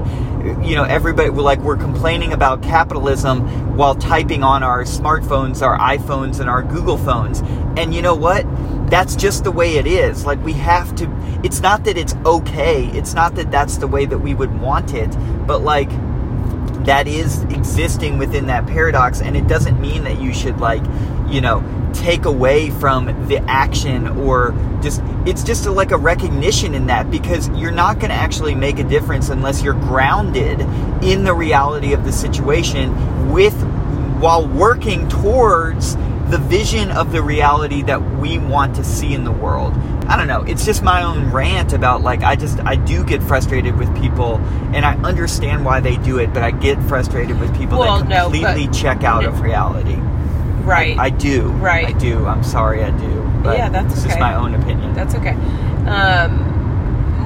you 0.63 0.77
know, 0.77 0.85
everybody, 0.85 1.31
like, 1.31 1.59
we're 1.61 1.77
complaining 1.77 2.33
about 2.35 2.63
capitalism 2.63 3.77
while 3.77 3.95
typing 3.95 4.45
on 4.45 4.63
our 4.63 4.85
smartphones, 4.85 5.63
our 5.63 5.79
iPhones, 5.79 6.39
and 6.41 6.51
our 6.51 6.63
Google 6.63 6.99
phones. 6.99 7.41
And 7.79 7.95
you 7.95 8.03
know 8.03 8.15
what? 8.15 8.45
That's 8.91 9.17
just 9.17 9.45
the 9.45 9.51
way 9.51 9.77
it 9.77 9.87
is. 9.87 10.27
Like, 10.27 10.43
we 10.45 10.53
have 10.55 10.95
to, 10.97 11.11
it's 11.43 11.61
not 11.61 11.85
that 11.85 11.97
it's 11.97 12.15
okay, 12.27 12.87
it's 12.89 13.15
not 13.15 13.35
that 13.37 13.51
that's 13.51 13.79
the 13.79 13.87
way 13.87 14.05
that 14.05 14.19
we 14.19 14.35
would 14.35 14.61
want 14.61 14.93
it, 14.93 15.11
but 15.47 15.63
like, 15.63 15.91
that 16.89 17.07
is 17.07 17.43
existing 17.45 18.17
within 18.17 18.47
that 18.47 18.67
paradox, 18.67 19.21
and 19.21 19.37
it 19.37 19.47
doesn't 19.47 19.79
mean 19.79 20.05
that 20.05 20.19
you 20.19 20.33
should, 20.33 20.59
like, 20.59 20.83
you 21.29 21.43
know, 21.43 21.63
take 21.93 22.25
away 22.25 22.71
from 22.71 23.29
the 23.29 23.37
action 23.47 24.07
or 24.07 24.55
just 24.83 25.03
it's 25.27 25.43
just 25.43 25.67
a, 25.67 25.71
like 25.71 25.91
a 25.91 25.97
recognition 25.99 26.75
in 26.75 26.87
that 26.87 27.11
because 27.11 27.49
you're 27.51 27.71
not 27.71 27.99
going 27.99 28.09
to 28.09 28.17
actually 28.17 28.55
make 28.55 28.79
a 28.79 28.85
difference 28.85 29.29
unless 29.29 29.63
you're 29.63 29.75
grounded 29.75 30.61
in 31.03 31.25
the 31.25 31.35
reality 31.35 31.93
of 31.93 32.05
the 32.05 32.13
situation 32.13 33.33
with 33.33 33.55
while 34.21 34.47
working 34.47 35.09
towards 35.09 35.97
the 36.31 36.39
vision 36.39 36.91
of 36.91 37.13
the 37.13 37.23
reality 37.23 37.83
that 37.83 38.01
we 38.19 38.39
want 38.39 38.77
to 38.77 38.85
see 38.85 39.15
in 39.15 39.25
the 39.25 39.33
world 39.33 39.75
I 40.11 40.17
don't 40.17 40.27
know. 40.27 40.41
It's 40.41 40.65
just 40.65 40.83
my 40.83 41.03
own 41.03 41.31
rant 41.33 41.75
about 41.75 42.01
like 42.01 42.23
I 42.23 42.35
just 42.35 42.59
I 42.61 42.77
do 42.77 43.05
get 43.05 43.23
frustrated 43.23 43.77
with 43.77 43.95
people, 44.01 44.37
and 44.73 44.87
I 44.87 44.95
understand 45.03 45.67
why 45.67 45.81
they 45.81 45.99
do 45.99 46.17
it, 46.19 46.33
but 46.33 46.43
I 46.43 46.51
get 46.51 46.83
frustrated 46.85 47.39
with 47.39 47.55
people 47.55 47.79
Well, 47.79 47.99
that 47.99 48.09
no, 48.09 48.31
completely 48.31 48.69
but- 48.69 48.73
check 48.75 49.05
out 49.05 49.27
of 49.27 49.43
reality. 49.43 49.97
Right. 50.65 50.99
I, 50.99 51.05
I 51.05 51.11
do. 51.11 51.49
Right. 51.49 51.89
I 51.89 51.93
do. 51.93 52.25
I'm 52.25 52.43
sorry, 52.43 52.83
I 52.85 52.91
do. 52.91 53.23
But 53.43 53.59
Yeah, 53.59 53.69
that's 53.69 53.93
it's 53.93 54.03
just 54.05 54.15
okay. 54.17 54.21
my 54.21 54.35
own 54.35 54.55
opinion. 54.55 54.95
That's 54.95 55.15
okay. 55.15 55.33
Um, 55.87 56.58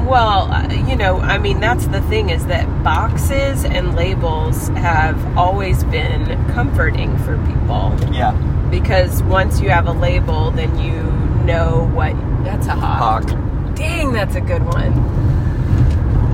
well, 0.06 0.50
uh, 0.52 0.68
you 0.88 0.97
know, 0.97 1.18
I 1.18 1.38
mean, 1.38 1.61
that's 1.61 1.87
the 1.87 2.00
thing 2.02 2.30
is 2.30 2.47
that 2.47 2.66
boxes 2.85 3.64
and 3.64 3.94
labels 3.94 4.68
have 4.68 5.37
always 5.37 5.85
been 5.85 6.26
comforting 6.52 7.16
for 7.18 7.37
people 7.47 7.97
yeah. 8.12 8.32
because 8.71 9.23
once 9.25 9.61
you 9.61 9.71
have 9.71 9.87
a 9.87 9.92
label, 9.92 10.50
then 10.50 10.78
you 10.78 11.02
know 11.44 11.90
what. 11.94 12.14
That's 12.44 12.66
a 12.66 12.75
hawk. 12.75 13.28
Hawk. 13.28 13.75
Dang, 13.76 14.12
that's 14.12 14.35
a 14.35 14.40
good 14.40 14.64
one. 14.64 14.92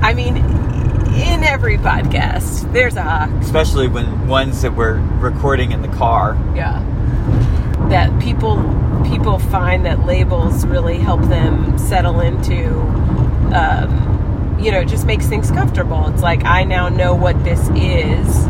I 0.03 0.13
mean, 0.13 0.37
in 0.37 1.43
every 1.43 1.77
podcast, 1.77 2.71
there's 2.73 2.95
a 2.95 3.03
hawk. 3.03 3.29
Especially 3.41 3.87
when 3.87 4.27
ones 4.27 4.61
that 4.61 4.75
we're 4.75 4.99
recording 5.19 5.71
in 5.71 5.81
the 5.81 5.87
car. 5.89 6.37
Yeah. 6.55 6.83
That 7.89 8.19
people 8.21 8.57
people 9.05 9.39
find 9.39 9.85
that 9.85 10.05
labels 10.05 10.65
really 10.65 10.97
help 10.97 11.21
them 11.23 11.77
settle 11.77 12.19
into 12.19 12.79
um, 13.53 14.57
you 14.59 14.71
know, 14.71 14.81
it 14.81 14.87
just 14.87 15.05
makes 15.05 15.27
things 15.27 15.51
comfortable. 15.51 16.07
It's 16.07 16.21
like 16.21 16.43
I 16.45 16.63
now 16.63 16.89
know 16.89 17.15
what 17.15 17.43
this 17.43 17.69
is. 17.75 18.47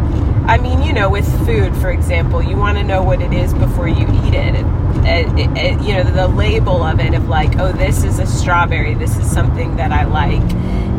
I 0.48 0.58
mean, 0.58 0.82
you 0.82 0.94
know, 0.94 1.10
with 1.10 1.28
food, 1.46 1.76
for 1.78 1.92
example, 1.92 2.42
you 2.42 2.58
want 2.58 2.80
to 2.80 2.84
know 2.84 3.04
what 3.04 3.22
it 3.22 3.34
is 3.34 3.54
before 3.54 3.88
you 3.88 4.08
eat 4.26 4.34
it. 4.34 4.56
It, 5.06 5.28
it, 5.38 5.58
it. 5.58 5.82
You 5.82 5.96
know, 5.96 6.04
the 6.04 6.28
label 6.28 6.82
of 6.82 7.00
it 7.00 7.14
of 7.14 7.30
like, 7.30 7.60
oh, 7.60 7.72
this 7.72 8.04
is 8.04 8.18
a 8.18 8.26
strawberry. 8.26 8.96
This 8.96 9.16
is 9.18 9.32
something 9.32 9.76
that 9.76 9.92
I 9.92 10.06
like, 10.06 10.42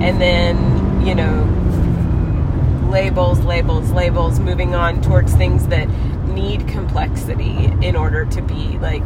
and 0.01 0.21
then 0.21 1.05
you 1.05 1.15
know, 1.15 2.89
labels, 2.91 3.41
labels, 3.41 3.91
labels. 3.91 4.39
Moving 4.39 4.75
on 4.75 5.03
towards 5.03 5.35
things 5.35 5.67
that 5.67 5.89
need 6.29 6.69
complexity 6.69 7.73
in 7.83 7.97
order 7.97 8.25
to 8.27 8.43
be 8.43 8.79
like 8.79 9.05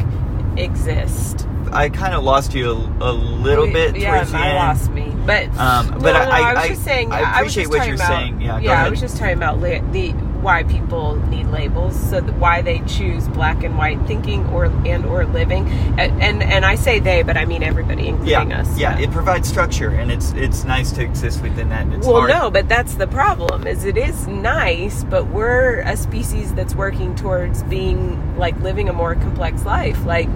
exist. 0.58 1.33
I 1.74 1.88
kind 1.88 2.14
of 2.14 2.22
lost 2.22 2.54
you 2.54 2.70
a, 2.70 3.10
a 3.10 3.12
little 3.12 3.66
bit 3.66 3.96
Yeah, 3.96 4.14
towards 4.16 4.32
the 4.32 4.38
I 4.38 4.48
end. 4.48 4.56
lost 4.56 4.90
me. 4.90 5.12
But 5.26 5.48
Um, 5.58 5.90
no, 5.90 5.98
but 5.98 6.12
no, 6.12 6.20
I- 6.30 6.38
I, 6.50 6.54
was 6.54 6.64
I- 6.64 6.68
just 6.68 6.84
saying. 6.84 7.12
I 7.12 7.20
was 7.20 7.28
appreciate 7.52 7.62
just 7.64 7.72
what 7.78 7.86
you're 7.86 7.94
about- 7.96 8.08
saying. 8.08 8.40
Yeah, 8.40 8.60
go 8.60 8.68
I 8.72 8.88
was 8.88 9.00
just 9.00 9.16
talking 9.16 9.36
about 9.36 9.60
la- 9.60 9.80
the 9.92 10.12
why 10.44 10.62
people 10.64 11.16
need 11.30 11.46
labels, 11.46 11.98
so 11.98 12.20
why 12.20 12.60
they 12.60 12.80
choose 12.80 13.26
black 13.28 13.64
and 13.64 13.78
white 13.78 13.98
thinking 14.06 14.44
or 14.48 14.66
and 14.84 15.06
or 15.06 15.24
living, 15.24 15.66
and 15.98 16.22
and, 16.22 16.42
and 16.42 16.66
I 16.66 16.74
say 16.74 16.98
they, 17.00 17.22
but 17.22 17.38
I 17.38 17.46
mean 17.46 17.62
everybody, 17.62 18.08
including 18.08 18.50
Yeah, 18.50 18.60
us. 18.60 18.78
yeah. 18.78 18.98
It 18.98 19.10
provides 19.10 19.48
structure, 19.48 19.88
and 19.88 20.12
it's 20.12 20.32
it's 20.32 20.64
nice 20.64 20.92
to 20.92 21.02
exist 21.02 21.42
within 21.42 21.70
that. 21.70 21.82
And 21.86 21.94
it's 21.94 22.06
well, 22.06 22.18
hard. 22.18 22.28
no, 22.30 22.50
but 22.50 22.68
that's 22.68 22.94
the 22.96 23.06
problem. 23.06 23.66
Is 23.66 23.84
it 23.86 23.96
is 23.96 24.26
nice, 24.28 25.02
but 25.04 25.28
we're 25.28 25.80
a 25.80 25.96
species 25.96 26.52
that's 26.52 26.74
working 26.74 27.14
towards 27.16 27.62
being 27.64 28.36
like 28.38 28.58
living 28.60 28.90
a 28.90 28.92
more 28.92 29.14
complex 29.14 29.64
life. 29.64 30.04
Like, 30.04 30.28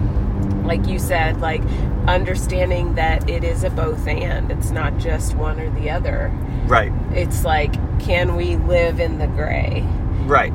like 0.69 0.85
you 0.87 0.99
said, 0.99 1.41
like 1.41 1.63
understanding 2.07 2.93
that 2.95 3.27
it 3.27 3.43
is 3.43 3.63
a 3.63 3.71
both 3.71 4.07
and. 4.07 4.51
It's 4.51 4.69
not 4.69 4.97
just 4.99 5.35
one 5.35 5.59
or 5.59 5.69
the 5.71 5.89
other. 5.89 6.31
Right, 6.67 6.91
It's 7.11 7.43
like, 7.43 7.73
can 7.99 8.35
we 8.35 8.55
live 8.55 8.99
in 8.99 9.17
the 9.17 9.25
gray? 9.27 9.83
right. 10.25 10.53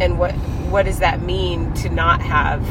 And 0.00 0.18
what 0.18 0.32
what 0.72 0.86
does 0.86 1.00
that 1.00 1.20
mean 1.20 1.72
to 1.74 1.90
not 1.90 2.22
have 2.22 2.62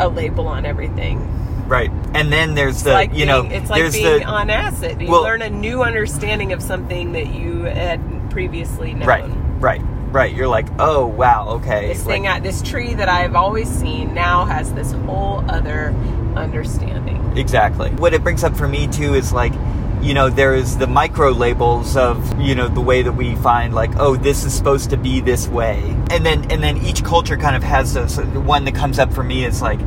a 0.00 0.08
label 0.08 0.48
on 0.48 0.64
everything? 0.64 1.28
Right, 1.68 1.90
and 2.14 2.32
then 2.32 2.54
there's 2.54 2.76
It's 2.76 2.82
the 2.84 2.92
like 2.92 3.12
you 3.14 3.26
know 3.26 3.42
it's 3.42 3.68
like 3.70 3.92
being 3.92 4.20
the 4.20 4.24
on 4.24 4.48
acid. 4.48 5.00
You 5.00 5.10
Well- 5.10 5.22
learn 5.22 5.42
a 5.42 5.50
new 5.50 5.82
understanding 5.82 6.52
of 6.54 6.62
something 6.62 7.12
that 7.12 7.26
you 7.34 7.64
had 7.64 8.00
previously 8.30 8.94
known. 8.94 9.06
right, 9.06 9.30
right, 9.60 9.82
right. 10.12 10.34
You're 10.34 10.48
like, 10.48 10.66
oh 10.78 11.06
wow, 11.06 11.48
okay. 11.60 11.88
This 11.88 12.02
thing, 12.04 12.24
like- 12.24 12.36
I, 12.36 12.40
this 12.40 12.62
tree 12.62 12.94
that 12.94 13.08
I've 13.08 13.34
always 13.34 13.68
seen 13.68 14.14
now 14.14 14.44
has 14.44 14.72
this 14.74 14.92
whole 14.92 15.44
other 15.50 15.94
understanding. 16.36 17.36
Exactly. 17.36 17.90
What 17.90 18.14
it 18.14 18.22
brings 18.22 18.44
up 18.44 18.56
for 18.56 18.68
me 18.68 18.86
too 18.88 19.14
is 19.14 19.32
like, 19.32 19.52
you 20.00 20.14
know, 20.14 20.28
there 20.28 20.54
is 20.54 20.76
the 20.78 20.86
micro 20.86 21.30
labels 21.30 21.96
of, 21.96 22.40
you 22.40 22.54
know, 22.54 22.68
the 22.68 22.80
way 22.80 23.02
that 23.02 23.12
we 23.12 23.36
find 23.36 23.72
like, 23.72 23.94
oh, 23.96 24.16
this 24.16 24.44
is 24.44 24.52
supposed 24.52 24.90
to 24.90 24.96
be 24.96 25.20
this 25.20 25.46
way. 25.48 25.78
And 26.10 26.26
then 26.26 26.50
and 26.50 26.62
then 26.62 26.78
each 26.78 27.04
culture 27.04 27.36
kind 27.36 27.54
of 27.56 27.62
has 27.62 27.94
this 27.94 28.18
one 28.18 28.64
that 28.64 28.74
comes 28.74 28.98
up 28.98 29.12
for 29.12 29.22
me 29.22 29.44
is 29.44 29.62
like 29.62 29.80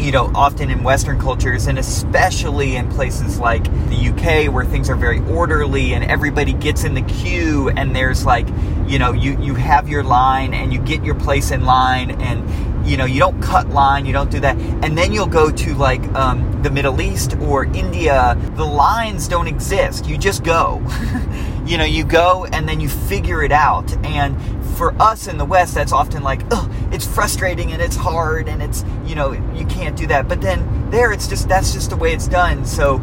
you 0.00 0.12
know, 0.12 0.30
often 0.34 0.70
in 0.70 0.82
Western 0.82 1.18
cultures, 1.18 1.66
and 1.66 1.78
especially 1.78 2.76
in 2.76 2.88
places 2.90 3.38
like 3.38 3.64
the 3.88 4.08
UK, 4.08 4.52
where 4.52 4.64
things 4.64 4.88
are 4.88 4.96
very 4.96 5.20
orderly 5.26 5.92
and 5.92 6.04
everybody 6.04 6.52
gets 6.54 6.84
in 6.84 6.94
the 6.94 7.02
queue, 7.02 7.68
and 7.70 7.94
there's 7.94 8.24
like, 8.24 8.48
you 8.86 8.98
know, 8.98 9.12
you 9.12 9.38
you 9.40 9.54
have 9.54 9.88
your 9.88 10.02
line 10.02 10.54
and 10.54 10.72
you 10.72 10.80
get 10.80 11.04
your 11.04 11.14
place 11.14 11.50
in 11.50 11.64
line, 11.64 12.10
and 12.22 12.88
you 12.88 12.96
know, 12.96 13.04
you 13.04 13.20
don't 13.20 13.40
cut 13.42 13.68
line, 13.68 14.06
you 14.06 14.12
don't 14.12 14.30
do 14.30 14.40
that, 14.40 14.56
and 14.56 14.96
then 14.96 15.12
you'll 15.12 15.26
go 15.26 15.50
to 15.50 15.74
like 15.74 16.02
um, 16.14 16.62
the 16.62 16.70
Middle 16.70 17.00
East 17.00 17.36
or 17.36 17.66
India, 17.66 18.36
the 18.56 18.64
lines 18.64 19.28
don't 19.28 19.46
exist. 19.46 20.06
You 20.06 20.16
just 20.16 20.42
go. 20.42 20.82
you 21.66 21.78
know, 21.78 21.84
you 21.84 22.04
go 22.04 22.46
and 22.46 22.68
then 22.68 22.80
you 22.80 22.88
figure 22.88 23.42
it 23.42 23.52
out, 23.52 23.94
and 24.04 24.34
for 24.80 24.94
us 24.98 25.26
in 25.26 25.36
the 25.36 25.44
West, 25.44 25.74
that's 25.74 25.92
often 25.92 26.22
like, 26.22 26.40
oh, 26.52 26.66
it's 26.90 27.06
frustrating 27.06 27.70
and 27.70 27.82
it's 27.82 27.96
hard 27.96 28.48
and 28.48 28.62
it's, 28.62 28.82
you 29.04 29.14
know, 29.14 29.32
you 29.54 29.66
can't 29.66 29.94
do 29.94 30.06
that. 30.06 30.26
But 30.26 30.40
then 30.40 30.90
there, 30.90 31.12
it's 31.12 31.28
just 31.28 31.50
that's 31.50 31.74
just 31.74 31.90
the 31.90 31.96
way 31.96 32.14
it's 32.14 32.26
done. 32.26 32.64
So, 32.64 32.94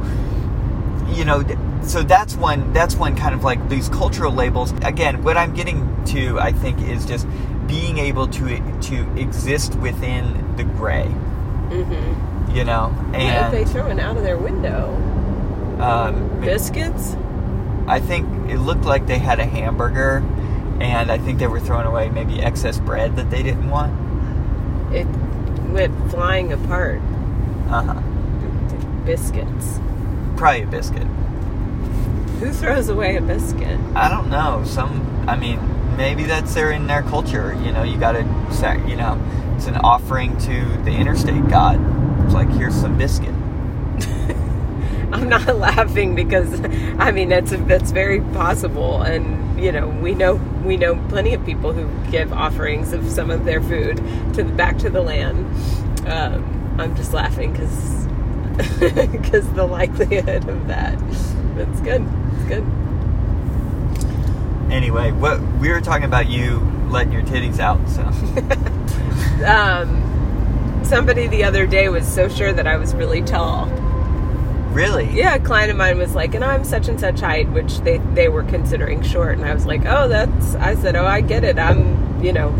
you 1.09 1.23
know, 1.23 1.43
so 1.83 2.01
that's 2.01 2.35
one 2.35 2.73
that's 2.73 2.95
one 2.95 3.15
kind 3.15 3.35
of 3.35 3.43
like 3.43 3.69
these 3.69 3.89
cultural 3.89 4.33
labels. 4.33 4.71
Again, 4.81 5.23
what 5.23 5.37
I'm 5.37 5.53
getting 5.53 6.03
to, 6.05 6.39
I 6.39 6.51
think, 6.51 6.81
is 6.81 7.05
just 7.05 7.27
being 7.67 7.99
able 7.99 8.27
to 8.27 8.79
to 8.81 9.15
exist 9.15 9.75
within 9.75 10.55
the 10.57 10.63
gray. 10.63 11.05
Mm-hmm. 11.05 12.55
You 12.55 12.63
know, 12.63 12.91
Yeah, 13.13 13.51
they 13.51 13.61
and 13.61 13.69
throwing 13.69 13.99
out 13.99 14.17
of 14.17 14.23
their 14.23 14.37
window 14.37 14.95
um, 15.79 16.41
biscuits. 16.41 17.15
I 17.85 17.99
think 17.99 18.49
it 18.49 18.57
looked 18.57 18.85
like 18.85 19.05
they 19.05 19.19
had 19.19 19.39
a 19.39 19.45
hamburger, 19.45 20.23
and 20.79 21.11
I 21.11 21.17
think 21.17 21.39
they 21.39 21.47
were 21.47 21.59
throwing 21.59 21.87
away 21.87 22.09
maybe 22.09 22.41
excess 22.41 22.79
bread 22.79 23.15
that 23.15 23.29
they 23.29 23.43
didn't 23.43 23.69
want. 23.69 23.93
It 24.93 25.07
went 25.71 26.11
flying 26.11 26.53
apart. 26.53 27.01
Uh 27.69 27.83
huh. 27.83 28.01
Biscuits. 29.05 29.79
Probably 30.35 30.63
a 30.63 30.67
biscuit. 30.67 31.07
Who 32.39 32.51
throws 32.51 32.89
away 32.89 33.17
a 33.17 33.21
biscuit? 33.21 33.79
I 33.95 34.09
don't 34.09 34.29
know. 34.29 34.63
Some, 34.65 35.25
I 35.27 35.35
mean, 35.35 35.59
maybe 35.97 36.23
that's 36.23 36.53
their 36.53 36.71
in 36.71 36.85
their 36.87 37.01
culture. 37.01 37.53
You 37.63 37.71
know, 37.71 37.83
you 37.83 37.97
got 37.97 38.11
to, 38.11 38.21
you 38.87 38.95
know, 38.95 39.19
it's 39.55 39.65
an 39.65 39.77
offering 39.77 40.37
to 40.39 40.65
the 40.83 40.91
interstate 40.91 41.47
god. 41.49 41.79
It's 42.25 42.33
like 42.33 42.49
here's 42.49 42.75
some 42.75 42.97
biscuit. 42.97 43.33
I'm 45.11 45.29
not 45.29 45.55
laughing 45.57 46.15
because 46.15 46.61
I 46.99 47.11
mean 47.11 47.29
that's 47.29 47.51
that's 47.51 47.91
very 47.91 48.21
possible, 48.21 49.01
and 49.01 49.59
you 49.59 49.71
know 49.71 49.87
we 49.87 50.13
know 50.13 50.35
we 50.63 50.77
know 50.77 50.95
plenty 51.09 51.33
of 51.33 51.45
people 51.45 51.73
who 51.73 51.89
give 52.11 52.33
offerings 52.33 52.93
of 52.93 53.09
some 53.09 53.29
of 53.31 53.45
their 53.45 53.61
food 53.61 53.97
to 54.33 54.43
the, 54.43 54.53
back 54.53 54.77
to 54.79 54.89
the 54.89 55.01
land. 55.01 55.45
Um, 56.07 56.75
I'm 56.79 56.95
just 56.95 57.13
laughing 57.13 57.53
because 57.53 58.07
because 59.09 59.51
the 59.53 59.65
likelihood 59.65 60.47
of 60.47 60.67
that. 60.67 60.97
That's 61.55 61.81
good. 61.81 62.07
It's 62.33 62.43
good. 62.45 62.65
Anyway, 64.71 65.11
what 65.11 65.41
we 65.59 65.69
were 65.69 65.81
talking 65.81 66.05
about 66.05 66.27
you 66.27 66.59
letting 66.89 67.13
your 67.13 67.23
titties 67.23 67.59
out. 67.59 67.79
So 67.89 68.03
Um, 69.45 70.81
somebody 70.83 71.27
the 71.27 71.43
other 71.43 71.67
day 71.67 71.89
was 71.89 72.07
so 72.07 72.27
sure 72.27 72.51
that 72.53 72.65
I 72.65 72.77
was 72.77 72.95
really 72.95 73.21
tall. 73.21 73.67
Really, 74.73 75.09
Yeah, 75.11 75.35
a 75.35 75.39
client 75.39 75.71
of 75.71 75.77
mine 75.77 75.97
was 75.97 76.13
like, 76.15 76.35
and 76.35 76.43
I'm 76.43 76.63
such 76.63 76.87
and 76.87 76.99
such 76.99 77.19
height, 77.21 77.49
which 77.51 77.79
they 77.81 77.97
they 78.13 78.29
were 78.29 78.43
considering 78.43 79.01
short, 79.01 79.37
and 79.37 79.45
I 79.45 79.53
was 79.53 79.65
like, 79.65 79.85
oh, 79.85 80.07
that's. 80.07 80.55
I 80.55 80.75
said, 80.75 80.95
oh, 80.95 81.05
I 81.05 81.21
get 81.21 81.43
it. 81.43 81.57
I'm, 81.57 82.23
you 82.23 82.33
know, 82.33 82.53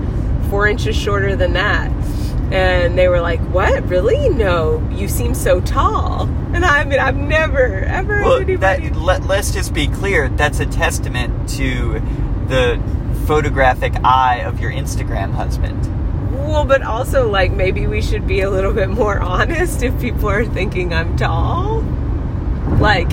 four 0.49 0.67
inches 0.67 0.95
shorter 0.95 1.35
than 1.35 1.53
that. 1.53 1.91
And 2.51 2.97
they 2.97 3.09
were 3.09 3.19
like, 3.19 3.41
what? 3.51 3.83
Really? 3.89 4.29
No, 4.29 4.87
you 4.91 5.09
seem 5.09 5.33
so 5.35 5.59
tall. 5.59 6.21
And 6.53 6.63
I 6.63 6.85
mean, 6.85 6.99
I've 6.99 7.17
never 7.17 7.79
ever 7.81 8.21
Well, 8.21 8.37
anybody. 8.39 8.87
that 8.87 8.95
let, 8.95 9.23
let's 9.25 9.51
just 9.51 9.73
be 9.73 9.87
clear. 9.87 10.29
That's 10.29 10.59
a 10.61 10.65
testament 10.65 11.49
to 11.57 11.99
the 12.47 12.81
photographic 13.25 13.93
eye 14.03 14.37
of 14.45 14.61
your 14.61 14.71
Instagram 14.71 15.31
husband. 15.33 15.83
Well, 16.47 16.65
but 16.65 16.81
also 16.81 17.29
like 17.29 17.51
maybe 17.51 17.87
we 17.87 18.01
should 18.01 18.25
be 18.27 18.41
a 18.41 18.49
little 18.49 18.73
bit 18.73 18.89
more 18.89 19.19
honest 19.19 19.83
if 19.83 19.99
people 19.99 20.29
are 20.29 20.45
thinking 20.45 20.93
I'm 20.93 21.15
tall. 21.17 21.81
Like, 22.79 23.11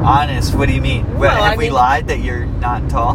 Honest, 0.00 0.54
what 0.54 0.68
do 0.68 0.74
you 0.74 0.80
mean? 0.80 1.18
Well, 1.18 1.30
have 1.34 1.54
I 1.54 1.56
we 1.56 1.64
mean- 1.64 1.72
lied 1.72 2.08
that 2.08 2.20
you're 2.20 2.46
not 2.46 2.88
tall? 2.88 3.14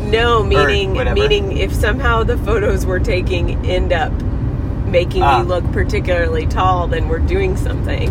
No, 0.00 0.42
meaning 0.42 0.92
meaning 1.14 1.56
if 1.58 1.72
somehow 1.74 2.22
the 2.24 2.36
photos 2.38 2.86
we're 2.86 2.98
taking 3.00 3.64
end 3.66 3.92
up 3.92 4.12
making 4.86 5.22
Ah. 5.22 5.40
me 5.42 5.44
look 5.48 5.70
particularly 5.72 6.46
tall, 6.46 6.86
then 6.88 7.08
we're 7.08 7.18
doing 7.20 7.56
something. 7.56 8.10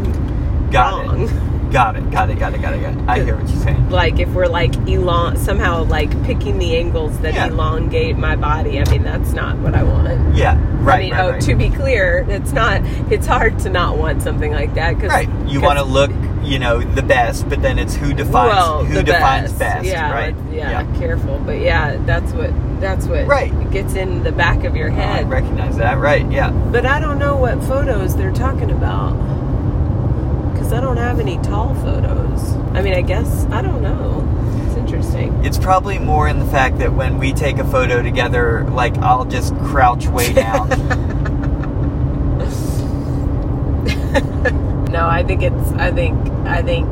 Got 0.71 1.05
wrong. 1.07 1.23
it. 1.27 1.31
Got 1.71 1.97
it. 1.97 2.09
Got 2.11 2.29
it. 2.31 2.39
Got 2.39 2.53
it. 2.55 2.61
Got 2.61 2.73
it. 2.73 2.81
Got 2.81 2.93
it. 2.95 3.07
I 3.09 3.23
hear 3.23 3.35
what 3.35 3.47
you're 3.47 3.59
saying. 3.61 3.89
Like 3.89 4.19
if 4.19 4.29
we're 4.29 4.47
like 4.47 4.71
elong 4.71 5.37
somehow 5.37 5.83
like 5.83 6.09
picking 6.23 6.57
the 6.57 6.75
angles 6.77 7.17
that 7.19 7.33
Yeah. 7.35 7.47
elongate 7.47 8.17
my 8.17 8.35
body. 8.35 8.79
I 8.81 8.89
mean, 8.89 9.03
that's 9.03 9.33
not 9.33 9.57
what 9.59 9.75
I 9.75 9.83
want. 9.83 10.35
Yeah. 10.35 10.57
Right. 10.81 10.95
I 10.95 10.99
mean, 11.03 11.11
right, 11.13 11.19
oh, 11.21 11.29
right. 11.31 11.41
to 11.41 11.55
be 11.55 11.69
clear, 11.69 12.25
it's 12.29 12.51
not. 12.53 12.81
It's 13.11 13.27
hard 13.27 13.59
to 13.59 13.69
not 13.69 13.97
want 13.97 14.21
something 14.23 14.51
like 14.51 14.73
that 14.75 14.95
because 14.95 15.09
Right. 15.11 15.29
You 15.47 15.61
want 15.61 15.77
to 15.77 15.83
look, 15.85 16.09
you 16.43 16.57
know, 16.57 16.79
the 16.79 17.01
best, 17.03 17.47
but 17.49 17.61
then 17.61 17.77
it's 17.77 17.95
who 17.95 18.13
defines 18.13 18.33
well, 18.53 18.83
who 18.85 19.03
defines 19.03 19.51
best. 19.53 19.59
best, 19.59 19.85
yeah, 19.85 20.11
right? 20.11 20.35
let's- 20.35 20.55
yeah, 20.55 20.83
careful. 20.99 21.39
But 21.45 21.59
yeah, 21.59 21.97
that's 22.05 22.31
what 22.33 22.51
that's 22.79 23.05
what 23.07 23.27
Right. 23.27 23.51
gets 23.71 23.93
in 23.95 24.23
the 24.23 24.31
back 24.31 24.63
of 24.63 24.75
your 24.75 24.89
head. 24.89 25.09
I 25.09 25.13
head. 25.17 25.29
recognize 25.29 25.75
that, 25.77 25.99
right? 25.99 26.25
Yeah. 26.31 26.49
But 26.51 26.85
I 26.85 26.99
don't 26.99 27.19
know 27.19 27.35
what 27.35 27.61
photos 27.65 28.15
they're 28.15 28.31
talking 28.31 28.71
about 28.71 29.13
because 30.69 30.83
I 30.83 30.85
don't 30.85 30.97
have 30.97 31.19
any 31.19 31.39
tall 31.39 31.73
photos. 31.75 32.53
I 32.75 32.83
mean, 32.83 32.93
I 32.93 33.01
guess 33.01 33.45
I 33.45 33.63
don't 33.63 33.81
know. 33.81 34.23
It's 34.67 34.77
interesting. 34.77 35.33
It's 35.43 35.57
probably 35.57 35.97
more 35.97 36.27
in 36.27 36.37
the 36.37 36.45
fact 36.45 36.77
that 36.77 36.93
when 36.93 37.17
we 37.17 37.33
take 37.33 37.57
a 37.57 37.63
photo 37.63 38.03
together, 38.03 38.69
like 38.69 38.95
I'll 38.99 39.25
just 39.25 39.55
crouch 39.55 40.05
way 40.07 40.31
down. 40.45 40.69
No, 44.89 45.07
I 45.07 45.23
think 45.23 45.43
it's. 45.43 45.71
I 45.73 45.91
think. 45.91 46.17
I 46.47 46.63
think. 46.63 46.89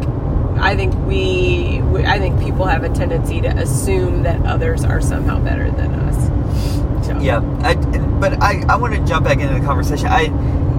I 0.59 0.75
think 0.75 0.93
we, 1.07 1.81
we. 1.81 2.05
I 2.05 2.19
think 2.19 2.39
people 2.39 2.65
have 2.65 2.83
a 2.83 2.89
tendency 2.89 3.41
to 3.41 3.47
assume 3.47 4.21
that 4.21 4.39
others 4.45 4.85
are 4.85 5.01
somehow 5.01 5.39
better 5.39 5.71
than 5.71 5.95
us. 5.95 7.07
So, 7.07 7.17
yeah. 7.17 7.39
I, 7.63 7.73
but 8.19 8.41
I, 8.41 8.63
I 8.69 8.75
want 8.75 8.93
to 8.93 9.03
jump 9.03 9.25
back 9.25 9.39
into 9.39 9.55
the 9.55 9.65
conversation. 9.65 10.07
I 10.09 10.25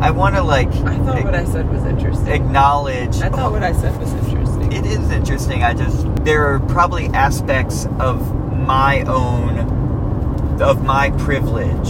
I 0.01 0.11
want 0.13 0.37
to 0.37 0.43
like 0.43 0.69
I 0.69 0.97
thought 0.99 1.25
what 1.25 1.35
I 1.35 1.45
said 1.45 1.69
was 1.71 1.85
interesting. 1.85 2.29
acknowledge. 2.29 3.21
I 3.21 3.29
thought 3.29 3.53
what 3.53 3.63
I 3.63 3.73
said 3.73 3.99
was 3.99 4.13
interesting. 4.13 4.73
It 4.73 4.87
is 4.87 5.11
interesting. 5.11 5.65
I 5.65 5.75
just 5.75 6.07
there 6.25 6.47
are 6.47 6.61
probably 6.61 7.07
aspects 7.09 7.87
of 7.99 8.35
my 8.57 9.03
own 9.03 10.61
of 10.61 10.85
my 10.85 11.11
privilege 11.13 11.89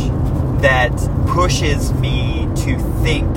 that 0.62 0.92
pushes 1.28 1.92
me 1.94 2.48
to 2.56 2.78
think 3.02 3.32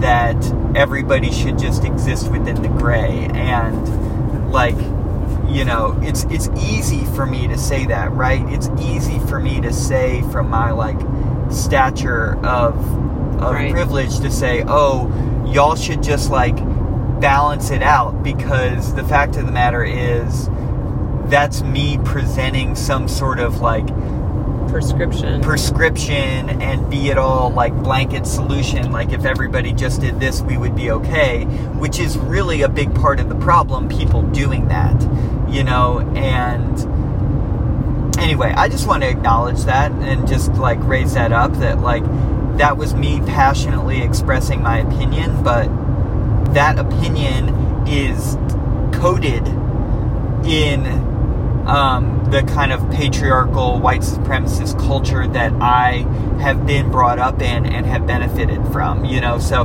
that 0.00 0.36
everybody 0.74 1.30
should 1.30 1.58
just 1.58 1.84
exist 1.84 2.30
within 2.30 2.62
the 2.62 2.68
gray 2.68 3.28
and 3.34 4.52
like 4.52 4.76
you 5.48 5.64
know 5.64 5.98
it's 6.02 6.24
it's 6.24 6.48
easy 6.60 7.04
for 7.14 7.26
me 7.26 7.48
to 7.48 7.58
say 7.58 7.86
that 7.86 8.12
right 8.12 8.42
it's 8.48 8.68
easy 8.80 9.18
for 9.20 9.40
me 9.40 9.60
to 9.60 9.72
say 9.72 10.22
from 10.30 10.48
my 10.48 10.70
like 10.70 10.98
stature 11.50 12.36
of 12.44 12.74
of 13.40 13.52
Right. 13.54 13.70
privilege 13.72 14.18
to 14.20 14.30
say 14.30 14.64
oh 14.66 15.10
y'all 15.46 15.76
should 15.76 16.02
just 16.02 16.30
like 16.30 16.56
balance 17.20 17.70
it 17.70 17.82
out 17.82 18.22
because 18.22 18.94
the 18.94 19.04
fact 19.04 19.36
of 19.36 19.46
the 19.46 19.52
matter 19.52 19.82
is 19.84 20.48
that's 21.26 21.62
me 21.62 21.98
presenting 22.04 22.74
some 22.74 23.08
sort 23.08 23.38
of 23.38 23.60
like 23.60 23.86
Prescription. 24.68 25.40
prescription 25.40 26.60
and 26.62 26.90
be 26.90 27.08
it 27.08 27.16
all 27.16 27.48
like 27.50 27.74
blanket 27.82 28.26
solution 28.26 28.92
like 28.92 29.12
if 29.12 29.24
everybody 29.24 29.72
just 29.72 30.02
did 30.02 30.20
this 30.20 30.42
we 30.42 30.58
would 30.58 30.76
be 30.76 30.90
okay 30.90 31.44
which 31.78 31.98
is 31.98 32.18
really 32.18 32.60
a 32.60 32.68
big 32.68 32.94
part 32.94 33.18
of 33.18 33.30
the 33.30 33.34
problem 33.36 33.88
people 33.88 34.20
doing 34.22 34.68
that 34.68 35.00
you 35.48 35.64
know 35.64 36.00
and 36.14 36.78
anyway 38.18 38.52
i 38.58 38.68
just 38.68 38.86
want 38.86 39.02
to 39.02 39.08
acknowledge 39.08 39.62
that 39.64 39.90
and 39.90 40.28
just 40.28 40.52
like 40.56 40.78
raise 40.82 41.14
that 41.14 41.32
up 41.32 41.50
that 41.54 41.80
like 41.80 42.04
that 42.58 42.76
was 42.76 42.94
me 42.94 43.20
passionately 43.20 44.02
expressing 44.02 44.62
my 44.62 44.78
opinion 44.78 45.42
but 45.42 45.66
that 46.54 46.78
opinion 46.78 47.48
is 47.86 48.36
coded 48.92 49.46
in 50.44 50.86
um, 51.68 52.24
the 52.30 52.42
kind 52.42 52.72
of 52.72 52.90
patriarchal 52.90 53.78
white 53.78 54.00
supremacist 54.00 54.78
culture 54.78 55.26
that 55.26 55.52
I 55.60 55.98
have 56.40 56.66
been 56.66 56.90
brought 56.90 57.18
up 57.18 57.42
in 57.42 57.66
and 57.66 57.84
have 57.86 58.06
benefited 58.06 58.66
from. 58.72 59.04
You 59.04 59.20
know, 59.20 59.38
so 59.38 59.64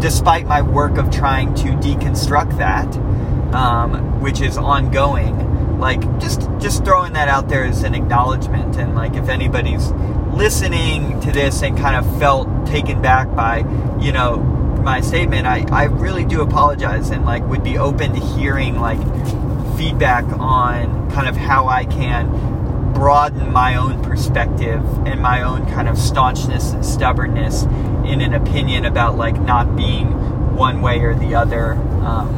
despite 0.00 0.46
my 0.46 0.62
work 0.62 0.96
of 0.96 1.10
trying 1.10 1.54
to 1.54 1.70
deconstruct 1.70 2.56
that, 2.58 2.96
um, 3.54 4.20
which 4.20 4.40
is 4.40 4.56
ongoing, 4.56 5.78
like 5.80 6.00
just 6.20 6.48
just 6.60 6.84
throwing 6.84 7.14
that 7.14 7.28
out 7.28 7.48
there 7.48 7.64
as 7.64 7.82
an 7.82 7.94
acknowledgement, 7.94 8.76
and 8.76 8.94
like 8.94 9.14
if 9.14 9.28
anybody's 9.28 9.90
listening 10.36 11.20
to 11.20 11.32
this 11.32 11.62
and 11.62 11.76
kind 11.78 11.96
of 11.96 12.18
felt 12.18 12.66
taken 12.66 13.00
back 13.00 13.34
by, 13.34 13.58
you 14.00 14.12
know, 14.12 14.36
my 14.82 15.00
statement, 15.00 15.46
I, 15.46 15.64
I 15.72 15.84
really 15.84 16.24
do 16.24 16.42
apologize 16.42 17.10
and 17.10 17.24
like 17.24 17.46
would 17.48 17.64
be 17.64 17.78
open 17.78 18.12
to 18.12 18.20
hearing 18.20 18.78
like 18.80 18.98
feedback 19.78 20.24
on 20.38 21.10
kind 21.10 21.28
of 21.28 21.36
how 21.36 21.68
I 21.68 21.84
can 21.84 22.28
broaden 22.92 23.52
my 23.52 23.76
own 23.76 24.02
perspective 24.02 24.82
and 25.06 25.20
my 25.20 25.42
own 25.42 25.66
kind 25.72 25.88
of 25.88 25.96
staunchness 25.98 26.72
and 26.72 26.84
stubbornness 26.84 27.62
in 28.04 28.20
an 28.20 28.34
opinion 28.34 28.84
about 28.84 29.16
like 29.16 29.40
not 29.40 29.74
being 29.76 30.08
one 30.56 30.82
way 30.82 31.00
or 31.00 31.14
the 31.14 31.34
other 31.34 31.72
um, 32.04 32.28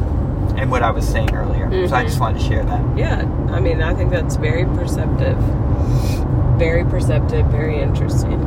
and 0.57 0.71
what 0.71 0.81
I 0.81 0.89
was 0.91 1.07
saying 1.07 1.35
earlier. 1.35 1.69
So 1.87 1.95
I 1.95 2.03
Mhm. 2.03 2.07
just 2.07 2.19
wanted 2.19 2.39
to 2.39 2.45
share 2.45 2.63
that. 2.63 2.81
Yeah, 2.97 3.25
I 3.51 3.59
mean, 3.59 3.81
I 3.83 3.93
think 3.93 4.09
that's 4.09 4.37
very 4.37 4.65
perceptive. 4.65 5.37
Very 6.57 6.83
perceptive, 6.85 7.45
very 7.47 7.79
interesting. 7.79 8.43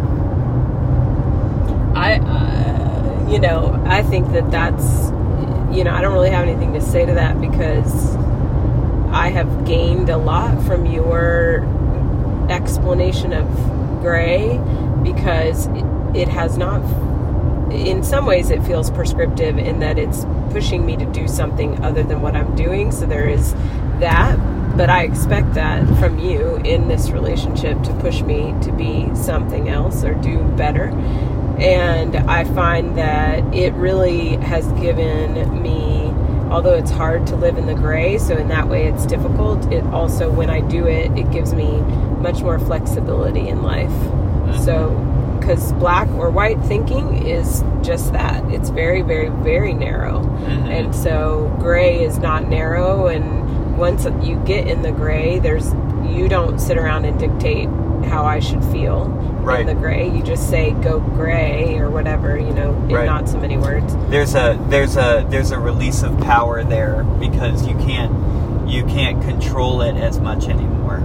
I, 1.95 2.19
uh, 2.19 3.29
you 3.31 3.39
know, 3.39 3.81
I 3.87 4.03
think 4.03 4.33
that 4.33 4.51
that's, 4.51 5.11
you 5.75 5.85
know, 5.85 5.93
I 5.93 6.01
don't 6.01 6.13
really 6.13 6.31
have 6.31 6.47
anything 6.47 6.73
to 6.73 6.81
say 6.81 7.07
to 7.07 7.15
that 7.15 7.41
because 7.41 8.17
I 9.13 9.29
have 9.31 9.65
gained 9.65 10.09
a 10.09 10.17
lot 10.17 10.61
from 10.65 10.87
your 10.87 11.65
explanation 12.51 13.33
of 13.33 13.47
gray 14.01 14.59
because 15.03 15.67
it, 15.67 15.85
it 16.17 16.29
has 16.29 16.59
not 16.59 16.81
in 17.71 18.03
some 18.03 18.27
ways 18.27 18.51
it 18.51 18.63
feels 18.65 18.91
prescriptive 18.91 19.57
in 19.57 19.79
that 19.81 19.99
it's 19.99 20.25
pushing 20.51 20.85
me 20.85 20.97
to 20.97 21.05
do 21.07 21.29
something 21.29 21.83
other 21.85 22.03
than 22.03 22.21
what 22.21 22.35
I'm 22.35 22.57
doing 22.57 22.91
so 22.91 23.07
there 23.07 23.29
is 23.29 23.53
that 24.01 24.37
but 24.77 24.89
I 24.91 25.03
expect 25.05 25.55
that 25.55 25.87
from 25.99 26.19
you 26.19 26.57
in 26.65 26.89
this 26.89 27.11
relationship 27.11 27.83
to 27.83 27.93
push 27.95 28.23
me 28.23 28.55
to 28.63 28.73
be 28.73 29.09
something 29.15 29.69
else 29.69 30.05
or 30.05 30.15
do 30.15 30.39
better. 30.57 30.87
And 31.59 32.17
I 32.17 32.45
find 32.45 32.97
that 32.97 33.55
it 33.55 33.73
really 33.75 34.37
has 34.37 34.67
given 34.81 35.63
me 35.63 36.13
although 36.51 36.75
it's 36.75 36.91
hard 36.91 37.29
to 37.29 37.37
live 37.37 37.57
in 37.59 37.67
the 37.67 37.75
gray 37.75 38.19
so 38.19 38.37
in 38.37 38.49
that 38.49 38.67
way 38.67 38.89
it's 38.89 39.07
difficult 39.07 39.71
it 39.73 39.85
also 39.93 40.29
when 40.29 40.51
I 40.51 40.61
do 40.63 40.85
it 40.89 41.09
it 41.17 41.31
gives 41.31 41.55
me 41.55 41.79
much 42.21 42.41
more 42.41 42.59
flexibility 42.59 43.49
in 43.49 43.63
life. 43.63 43.93
So 44.65 44.91
because 45.39 45.73
black 45.75 46.09
or 46.11 46.29
white 46.31 46.61
thinking 46.63 47.27
is 47.27 47.63
just 47.83 48.13
that. 48.15 48.45
It's 48.51 48.69
very 48.71 49.03
very 49.03 49.29
very 49.29 49.73
narrow. 49.75 50.21
Mhm. 50.21 50.69
and 50.69 50.95
so 50.95 51.55
gray 51.61 52.03
is 52.03 52.19
not 52.19 52.49
narrow 52.49 53.07
and 53.07 53.25
once 53.81 54.05
you 54.23 54.37
get 54.45 54.69
in 54.69 54.83
the 54.83 54.93
gray 54.93 55.39
there's 55.39 55.73
you 56.17 56.29
don't 56.29 56.59
sit 56.61 56.77
around 56.77 57.05
and 57.07 57.19
dictate 57.19 57.69
how 58.09 58.25
i 58.25 58.39
should 58.39 58.63
feel 58.67 59.07
Right. 59.41 59.61
in 59.61 59.67
the 59.69 59.75
gray 59.75 60.07
you 60.11 60.23
just 60.23 60.51
say 60.51 60.73
go 60.73 61.01
gray 61.01 61.79
or 61.79 61.89
whatever 61.89 62.37
you 62.39 62.53
know 62.53 62.71
in 62.75 62.89
Right. 62.95 63.07
not 63.07 63.27
so 63.27 63.39
many 63.39 63.57
words 63.57 63.97
There's 64.11 64.35
a 64.35 64.59
there's 64.69 64.97
a 64.99 65.27
there's 65.31 65.51
a 65.51 65.59
release 65.59 66.03
of 66.03 66.19
power 66.21 66.63
there 66.63 67.05
because 67.19 67.67
you 67.67 67.75
can't 67.77 68.13
you 68.69 68.85
can't 68.85 69.21
control 69.23 69.81
it 69.81 69.97
as 69.97 70.21
much 70.21 70.47
anymore. 70.47 70.99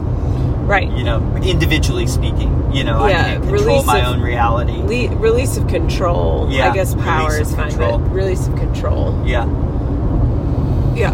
right 0.67 0.91
You 0.91 1.03
know, 1.05 1.19
individually 1.43 2.05
speaking, 2.07 2.51
you 2.73 2.83
know, 2.83 2.99
I 2.99 3.09
Yeah, 3.09 3.23
can't 3.23 3.43
control 3.43 3.65
release 3.69 3.85
my 3.85 3.99
of- 4.01 4.07
own 4.15 4.21
reality. 4.21 4.73
Le- 5.07 5.15
release 5.15 5.55
of 5.57 5.65
control 5.67 6.47
Yeah, 6.51 6.69
i 6.69 6.73
guess 6.73 6.93
power 6.95 7.37
is 7.39 7.55
fine 7.55 7.69
control. 7.69 7.99
but 7.99 8.11
release 8.11 8.47
of 8.47 8.55
control 8.57 9.15
yeah. 9.25 9.45
yeah 10.93 11.13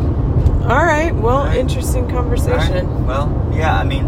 all 0.63 0.85
right 0.85 1.13
well 1.15 1.37
All 1.37 1.45
right. 1.45 1.57
interesting 1.57 2.09
conversation 2.09 2.87
right. 2.87 3.07
Well, 3.07 3.51
yeah, 3.53 3.77
I 3.77 3.83
mean, 3.83 4.05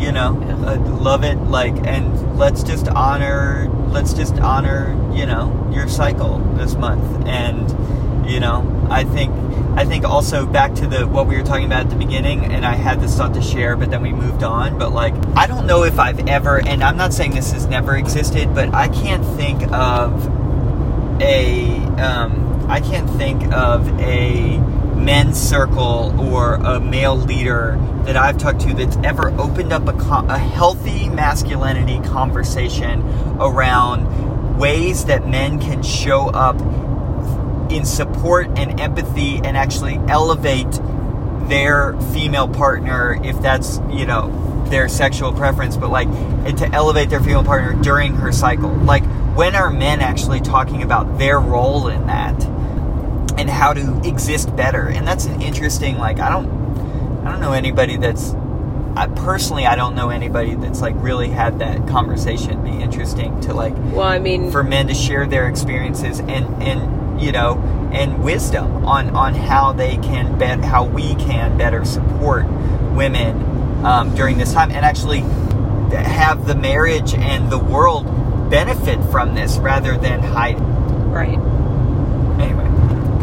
you 0.00 0.12
know, 0.12 0.38
Yeah. 0.46 0.72
uh, 0.72 0.76
love 1.00 1.24
it. 1.24 1.36
Like, 1.38 1.74
and 1.86 2.36
let's 2.38 2.62
just 2.62 2.88
honor, 2.88 3.68
let's 3.88 4.12
just 4.12 4.34
honor, 4.40 4.90
you 5.14 5.24
know, 5.24 5.70
your 5.72 5.88
cycle 5.88 6.38
this 6.56 6.74
month. 6.74 7.26
And, 7.26 8.28
you 8.28 8.40
know, 8.40 8.86
I 8.90 9.04
think, 9.04 9.32
I 9.76 9.84
think 9.84 10.04
also 10.04 10.44
back 10.46 10.74
to 10.76 10.86
the 10.86 11.06
what 11.06 11.26
we 11.26 11.36
were 11.36 11.42
talking 11.42 11.64
about 11.66 11.82
at 11.86 11.90
the 11.90 11.96
beginning, 11.96 12.44
and 12.52 12.66
I 12.66 12.74
had 12.74 13.00
this 13.00 13.16
thought 13.16 13.32
to 13.34 13.42
share, 13.42 13.76
but 13.76 13.90
then 13.90 14.02
we 14.02 14.12
moved 14.12 14.42
on. 14.42 14.78
But 14.78 14.92
like, 14.92 15.14
I 15.36 15.46
don't 15.46 15.66
know 15.66 15.84
if 15.84 15.98
I've 15.98 16.28
ever, 16.28 16.58
and 16.60 16.82
I'm 16.84 16.96
not 16.96 17.12
saying 17.14 17.34
this 17.34 17.52
has 17.52 17.66
never 17.66 17.96
existed, 17.96 18.54
but 18.54 18.74
I 18.74 18.88
can't 18.88 19.24
think 19.36 19.62
of 19.72 20.26
a, 21.22 21.78
um, 21.98 22.66
I 22.68 22.80
can't 22.80 23.08
think 23.10 23.42
of 23.52 23.88
a 24.00 24.58
men's 25.04 25.38
circle 25.38 26.18
or 26.18 26.54
a 26.54 26.80
male 26.80 27.16
leader 27.16 27.78
that 28.04 28.16
I've 28.16 28.38
talked 28.38 28.60
to 28.62 28.74
that's 28.74 28.96
ever 28.98 29.30
opened 29.38 29.72
up 29.72 29.86
a, 29.86 29.92
co- 29.92 30.26
a 30.28 30.38
healthy 30.38 31.08
masculinity 31.08 32.00
conversation 32.08 33.02
around 33.38 34.58
ways 34.58 35.04
that 35.06 35.28
men 35.28 35.60
can 35.60 35.82
show 35.82 36.28
up 36.30 36.58
in 37.70 37.84
support 37.84 38.46
and 38.58 38.80
empathy 38.80 39.36
and 39.36 39.56
actually 39.56 39.96
elevate 40.08 40.80
their 41.48 41.98
female 42.12 42.48
partner 42.48 43.18
if 43.22 43.40
that's 43.42 43.80
you 43.90 44.06
know 44.06 44.30
their 44.70 44.88
sexual 44.88 45.32
preference 45.32 45.76
but 45.76 45.90
like 45.90 46.08
to 46.56 46.68
elevate 46.72 47.10
their 47.10 47.20
female 47.20 47.44
partner 47.44 47.80
during 47.82 48.14
her 48.14 48.32
cycle. 48.32 48.70
Like 48.70 49.04
when 49.34 49.54
are 49.54 49.70
men 49.70 50.00
actually 50.00 50.40
talking 50.40 50.82
about 50.82 51.18
their 51.18 51.40
role 51.40 51.88
in 51.88 52.06
that 52.06 52.34
and 53.38 53.50
how 53.50 53.72
to 53.72 54.00
exist 54.04 54.54
better 54.56 54.88
and 54.88 55.06
that's 55.06 55.26
an 55.26 55.40
interesting 55.42 55.98
like 55.98 56.20
i 56.20 56.28
don't 56.28 56.48
i 57.26 57.30
don't 57.30 57.40
know 57.40 57.52
anybody 57.52 57.96
that's 57.96 58.34
I 58.96 59.08
personally 59.08 59.66
I 59.66 59.74
don't 59.74 59.96
know 59.96 60.10
anybody 60.10 60.54
that's 60.54 60.80
like 60.80 60.94
really 60.98 61.28
had 61.28 61.58
that 61.58 61.88
conversation 61.88 62.50
It'd 62.50 62.64
be 62.64 62.70
interesting 62.70 63.40
to 63.40 63.52
like 63.52 63.74
Well, 63.76 64.02
I 64.02 64.20
mean, 64.20 64.52
for 64.52 64.62
men 64.62 64.86
to 64.86 64.94
share 64.94 65.26
their 65.26 65.48
experiences 65.48 66.20
and 66.20 66.62
and 66.62 67.20
you 67.20 67.32
know 67.32 67.58
and 67.92 68.22
wisdom 68.22 68.84
on 68.86 69.10
on 69.10 69.34
how 69.34 69.72
they 69.72 69.96
can 69.96 70.38
bet 70.38 70.64
how 70.64 70.84
we 70.84 71.16
can 71.16 71.58
better 71.58 71.84
support 71.84 72.46
women 72.92 73.84
um, 73.84 74.14
during 74.14 74.38
this 74.38 74.52
time 74.52 74.70
and 74.70 74.84
actually 74.84 75.20
have 75.92 76.46
the 76.46 76.54
marriage 76.54 77.14
and 77.14 77.50
the 77.50 77.58
world 77.58 78.04
benefit 78.50 79.02
from 79.10 79.34
this 79.34 79.56
rather 79.58 79.96
than 79.96 80.20
hide. 80.20 80.60
right. 81.12 81.38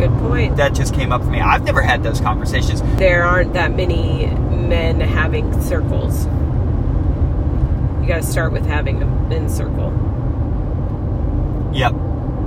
Good 0.02 0.18
point. 0.20 0.56
that 0.58 0.74
just 0.74 0.94
came 0.96 1.12
up 1.12 1.22
for 1.22 1.30
me. 1.30 1.40
I've 1.40 1.64
never 1.64 1.82
had 1.82 2.02
those 2.04 2.20
conversations. 2.20 2.82
There 2.98 3.24
aren't 3.24 3.54
that 3.54 3.76
many 3.76 4.26
men 4.26 5.00
having 5.00 5.62
circles. 5.62 6.26
You 8.02 8.08
got 8.08 8.18
to 8.18 8.24
start 8.24 8.52
with 8.52 8.66
having 8.66 9.02
a 9.04 9.06
men's 9.06 9.56
circle. 9.56 9.92
Yep. 11.74 11.94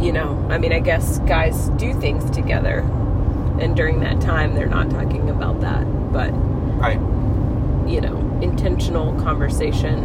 You 0.03 0.13
know, 0.13 0.45
I 0.51 0.59
mean, 0.59 0.73
I 0.73 0.81
guess 0.81 1.19
guys 1.21 1.69
do 1.71 1.95
things 2.01 2.29
together, 2.31 2.81
and 3.61 3.75
during 3.77 4.01
that 4.01 4.21
time, 4.21 4.55
they're 4.55 4.67
not 4.67 4.91
talking 4.91 5.31
about 5.31 5.61
that. 5.61 5.85
But 6.13 6.31
Right. 6.77 6.99
you 7.89 8.01
know, 8.01 8.17
intentional 8.43 9.13
conversation 9.23 10.03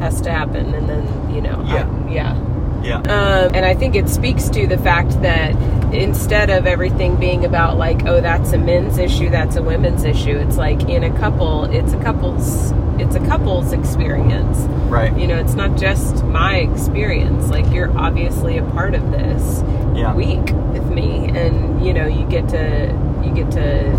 has 0.00 0.20
to 0.22 0.32
happen, 0.32 0.74
and 0.74 0.88
then 0.88 1.06
you 1.32 1.40
know, 1.40 1.62
I- 1.66 1.74
Yeah. 1.74 1.86
yeah. 2.10 2.36
Yeah. 2.82 2.96
Um, 2.96 3.54
and 3.54 3.64
I 3.64 3.74
think 3.74 3.94
it 3.94 4.08
speaks 4.08 4.48
to 4.50 4.66
the 4.66 4.78
fact 4.78 5.20
that 5.22 5.54
instead 5.92 6.50
of 6.50 6.66
everything 6.66 7.16
being 7.16 7.44
about 7.44 7.76
like, 7.78 8.06
oh, 8.06 8.20
that's 8.20 8.52
a 8.52 8.58
men's 8.58 8.98
issue, 8.98 9.28
that's 9.30 9.56
a 9.56 9.62
women's 9.62 10.04
issue, 10.04 10.36
it's 10.36 10.56
like 10.56 10.88
in 10.88 11.04
a 11.04 11.18
couple, 11.18 11.64
it's 11.64 11.92
a 11.92 12.02
couple's, 12.02 12.72
it's 13.00 13.14
a 13.16 13.20
couple's 13.26 13.72
experience. 13.72 14.58
Right. 14.90 15.16
You 15.16 15.26
know, 15.26 15.36
it's 15.38 15.54
not 15.54 15.76
just 15.78 16.24
my 16.24 16.56
experience. 16.56 17.48
Like 17.50 17.70
you're 17.72 17.96
obviously 17.98 18.58
a 18.58 18.64
part 18.64 18.94
of 18.94 19.10
this 19.10 19.62
Yeah. 19.94 20.14
week 20.14 20.52
with 20.72 20.86
me, 20.90 21.28
and 21.28 21.84
you 21.84 21.92
know, 21.92 22.06
you 22.06 22.26
get 22.26 22.48
to 22.50 22.92
you 23.24 23.32
get 23.34 23.50
to 23.52 23.90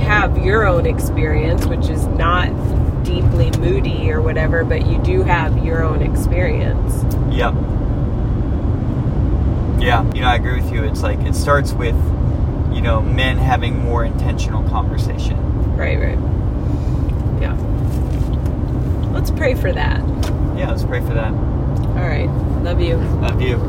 have 0.00 0.38
your 0.38 0.66
own 0.66 0.86
experience, 0.86 1.66
which 1.66 1.88
is 1.88 2.06
not 2.06 2.48
deeply 3.04 3.50
moody 3.58 4.10
or 4.10 4.20
whatever, 4.22 4.64
but 4.64 4.86
you 4.86 4.98
do 4.98 5.22
have 5.22 5.64
your 5.64 5.82
own 5.82 6.02
experience. 6.02 7.04
Yep. 7.30 7.54
Yeah, 9.86 10.02
you 10.14 10.20
know, 10.20 10.26
I 10.26 10.34
agree 10.34 10.60
with 10.60 10.72
you. 10.72 10.82
It's 10.82 11.04
like 11.04 11.20
it 11.20 11.36
starts 11.36 11.72
with, 11.72 11.94
you 12.74 12.82
know, 12.82 13.00
men 13.00 13.38
having 13.38 13.78
more 13.78 14.04
intentional 14.04 14.68
conversation. 14.68 15.36
Right, 15.76 15.96
right. 15.96 16.18
Yeah. 17.40 17.54
Let's 19.12 19.30
pray 19.30 19.54
for 19.54 19.72
that. 19.72 20.00
Yeah, 20.58 20.70
let's 20.70 20.82
pray 20.82 20.98
for 21.02 21.14
that. 21.14 21.32
All 21.32 22.08
right. 22.08 22.26
Love 22.64 22.80
you. 22.80 22.96
Love 22.96 23.40
you. 23.40 23.60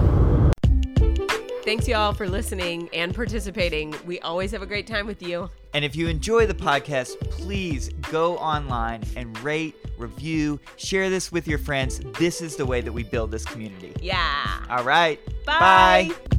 Thanks, 1.63 1.87
y'all, 1.87 2.15
for 2.15 2.27
listening 2.27 2.89
and 2.93 3.13
participating. 3.13 3.93
We 4.03 4.19
always 4.21 4.49
have 4.53 4.63
a 4.63 4.65
great 4.65 4.87
time 4.87 5.05
with 5.05 5.21
you. 5.21 5.51
And 5.73 5.83
if 5.85 5.95
you 5.95 6.07
enjoy 6.07 6.45
the 6.47 6.53
podcast, 6.53 7.19
please 7.29 7.89
go 8.11 8.37
online 8.37 9.03
and 9.15 9.37
rate, 9.39 9.75
review, 9.97 10.59
share 10.75 11.09
this 11.09 11.31
with 11.31 11.47
your 11.47 11.59
friends. 11.59 11.99
This 12.17 12.41
is 12.41 12.55
the 12.55 12.65
way 12.65 12.81
that 12.81 12.91
we 12.91 13.03
build 13.03 13.31
this 13.31 13.45
community. 13.45 13.93
Yeah. 14.01 14.63
All 14.69 14.83
right. 14.83 15.19
Bye. 15.45 16.11
Bye. 16.29 16.36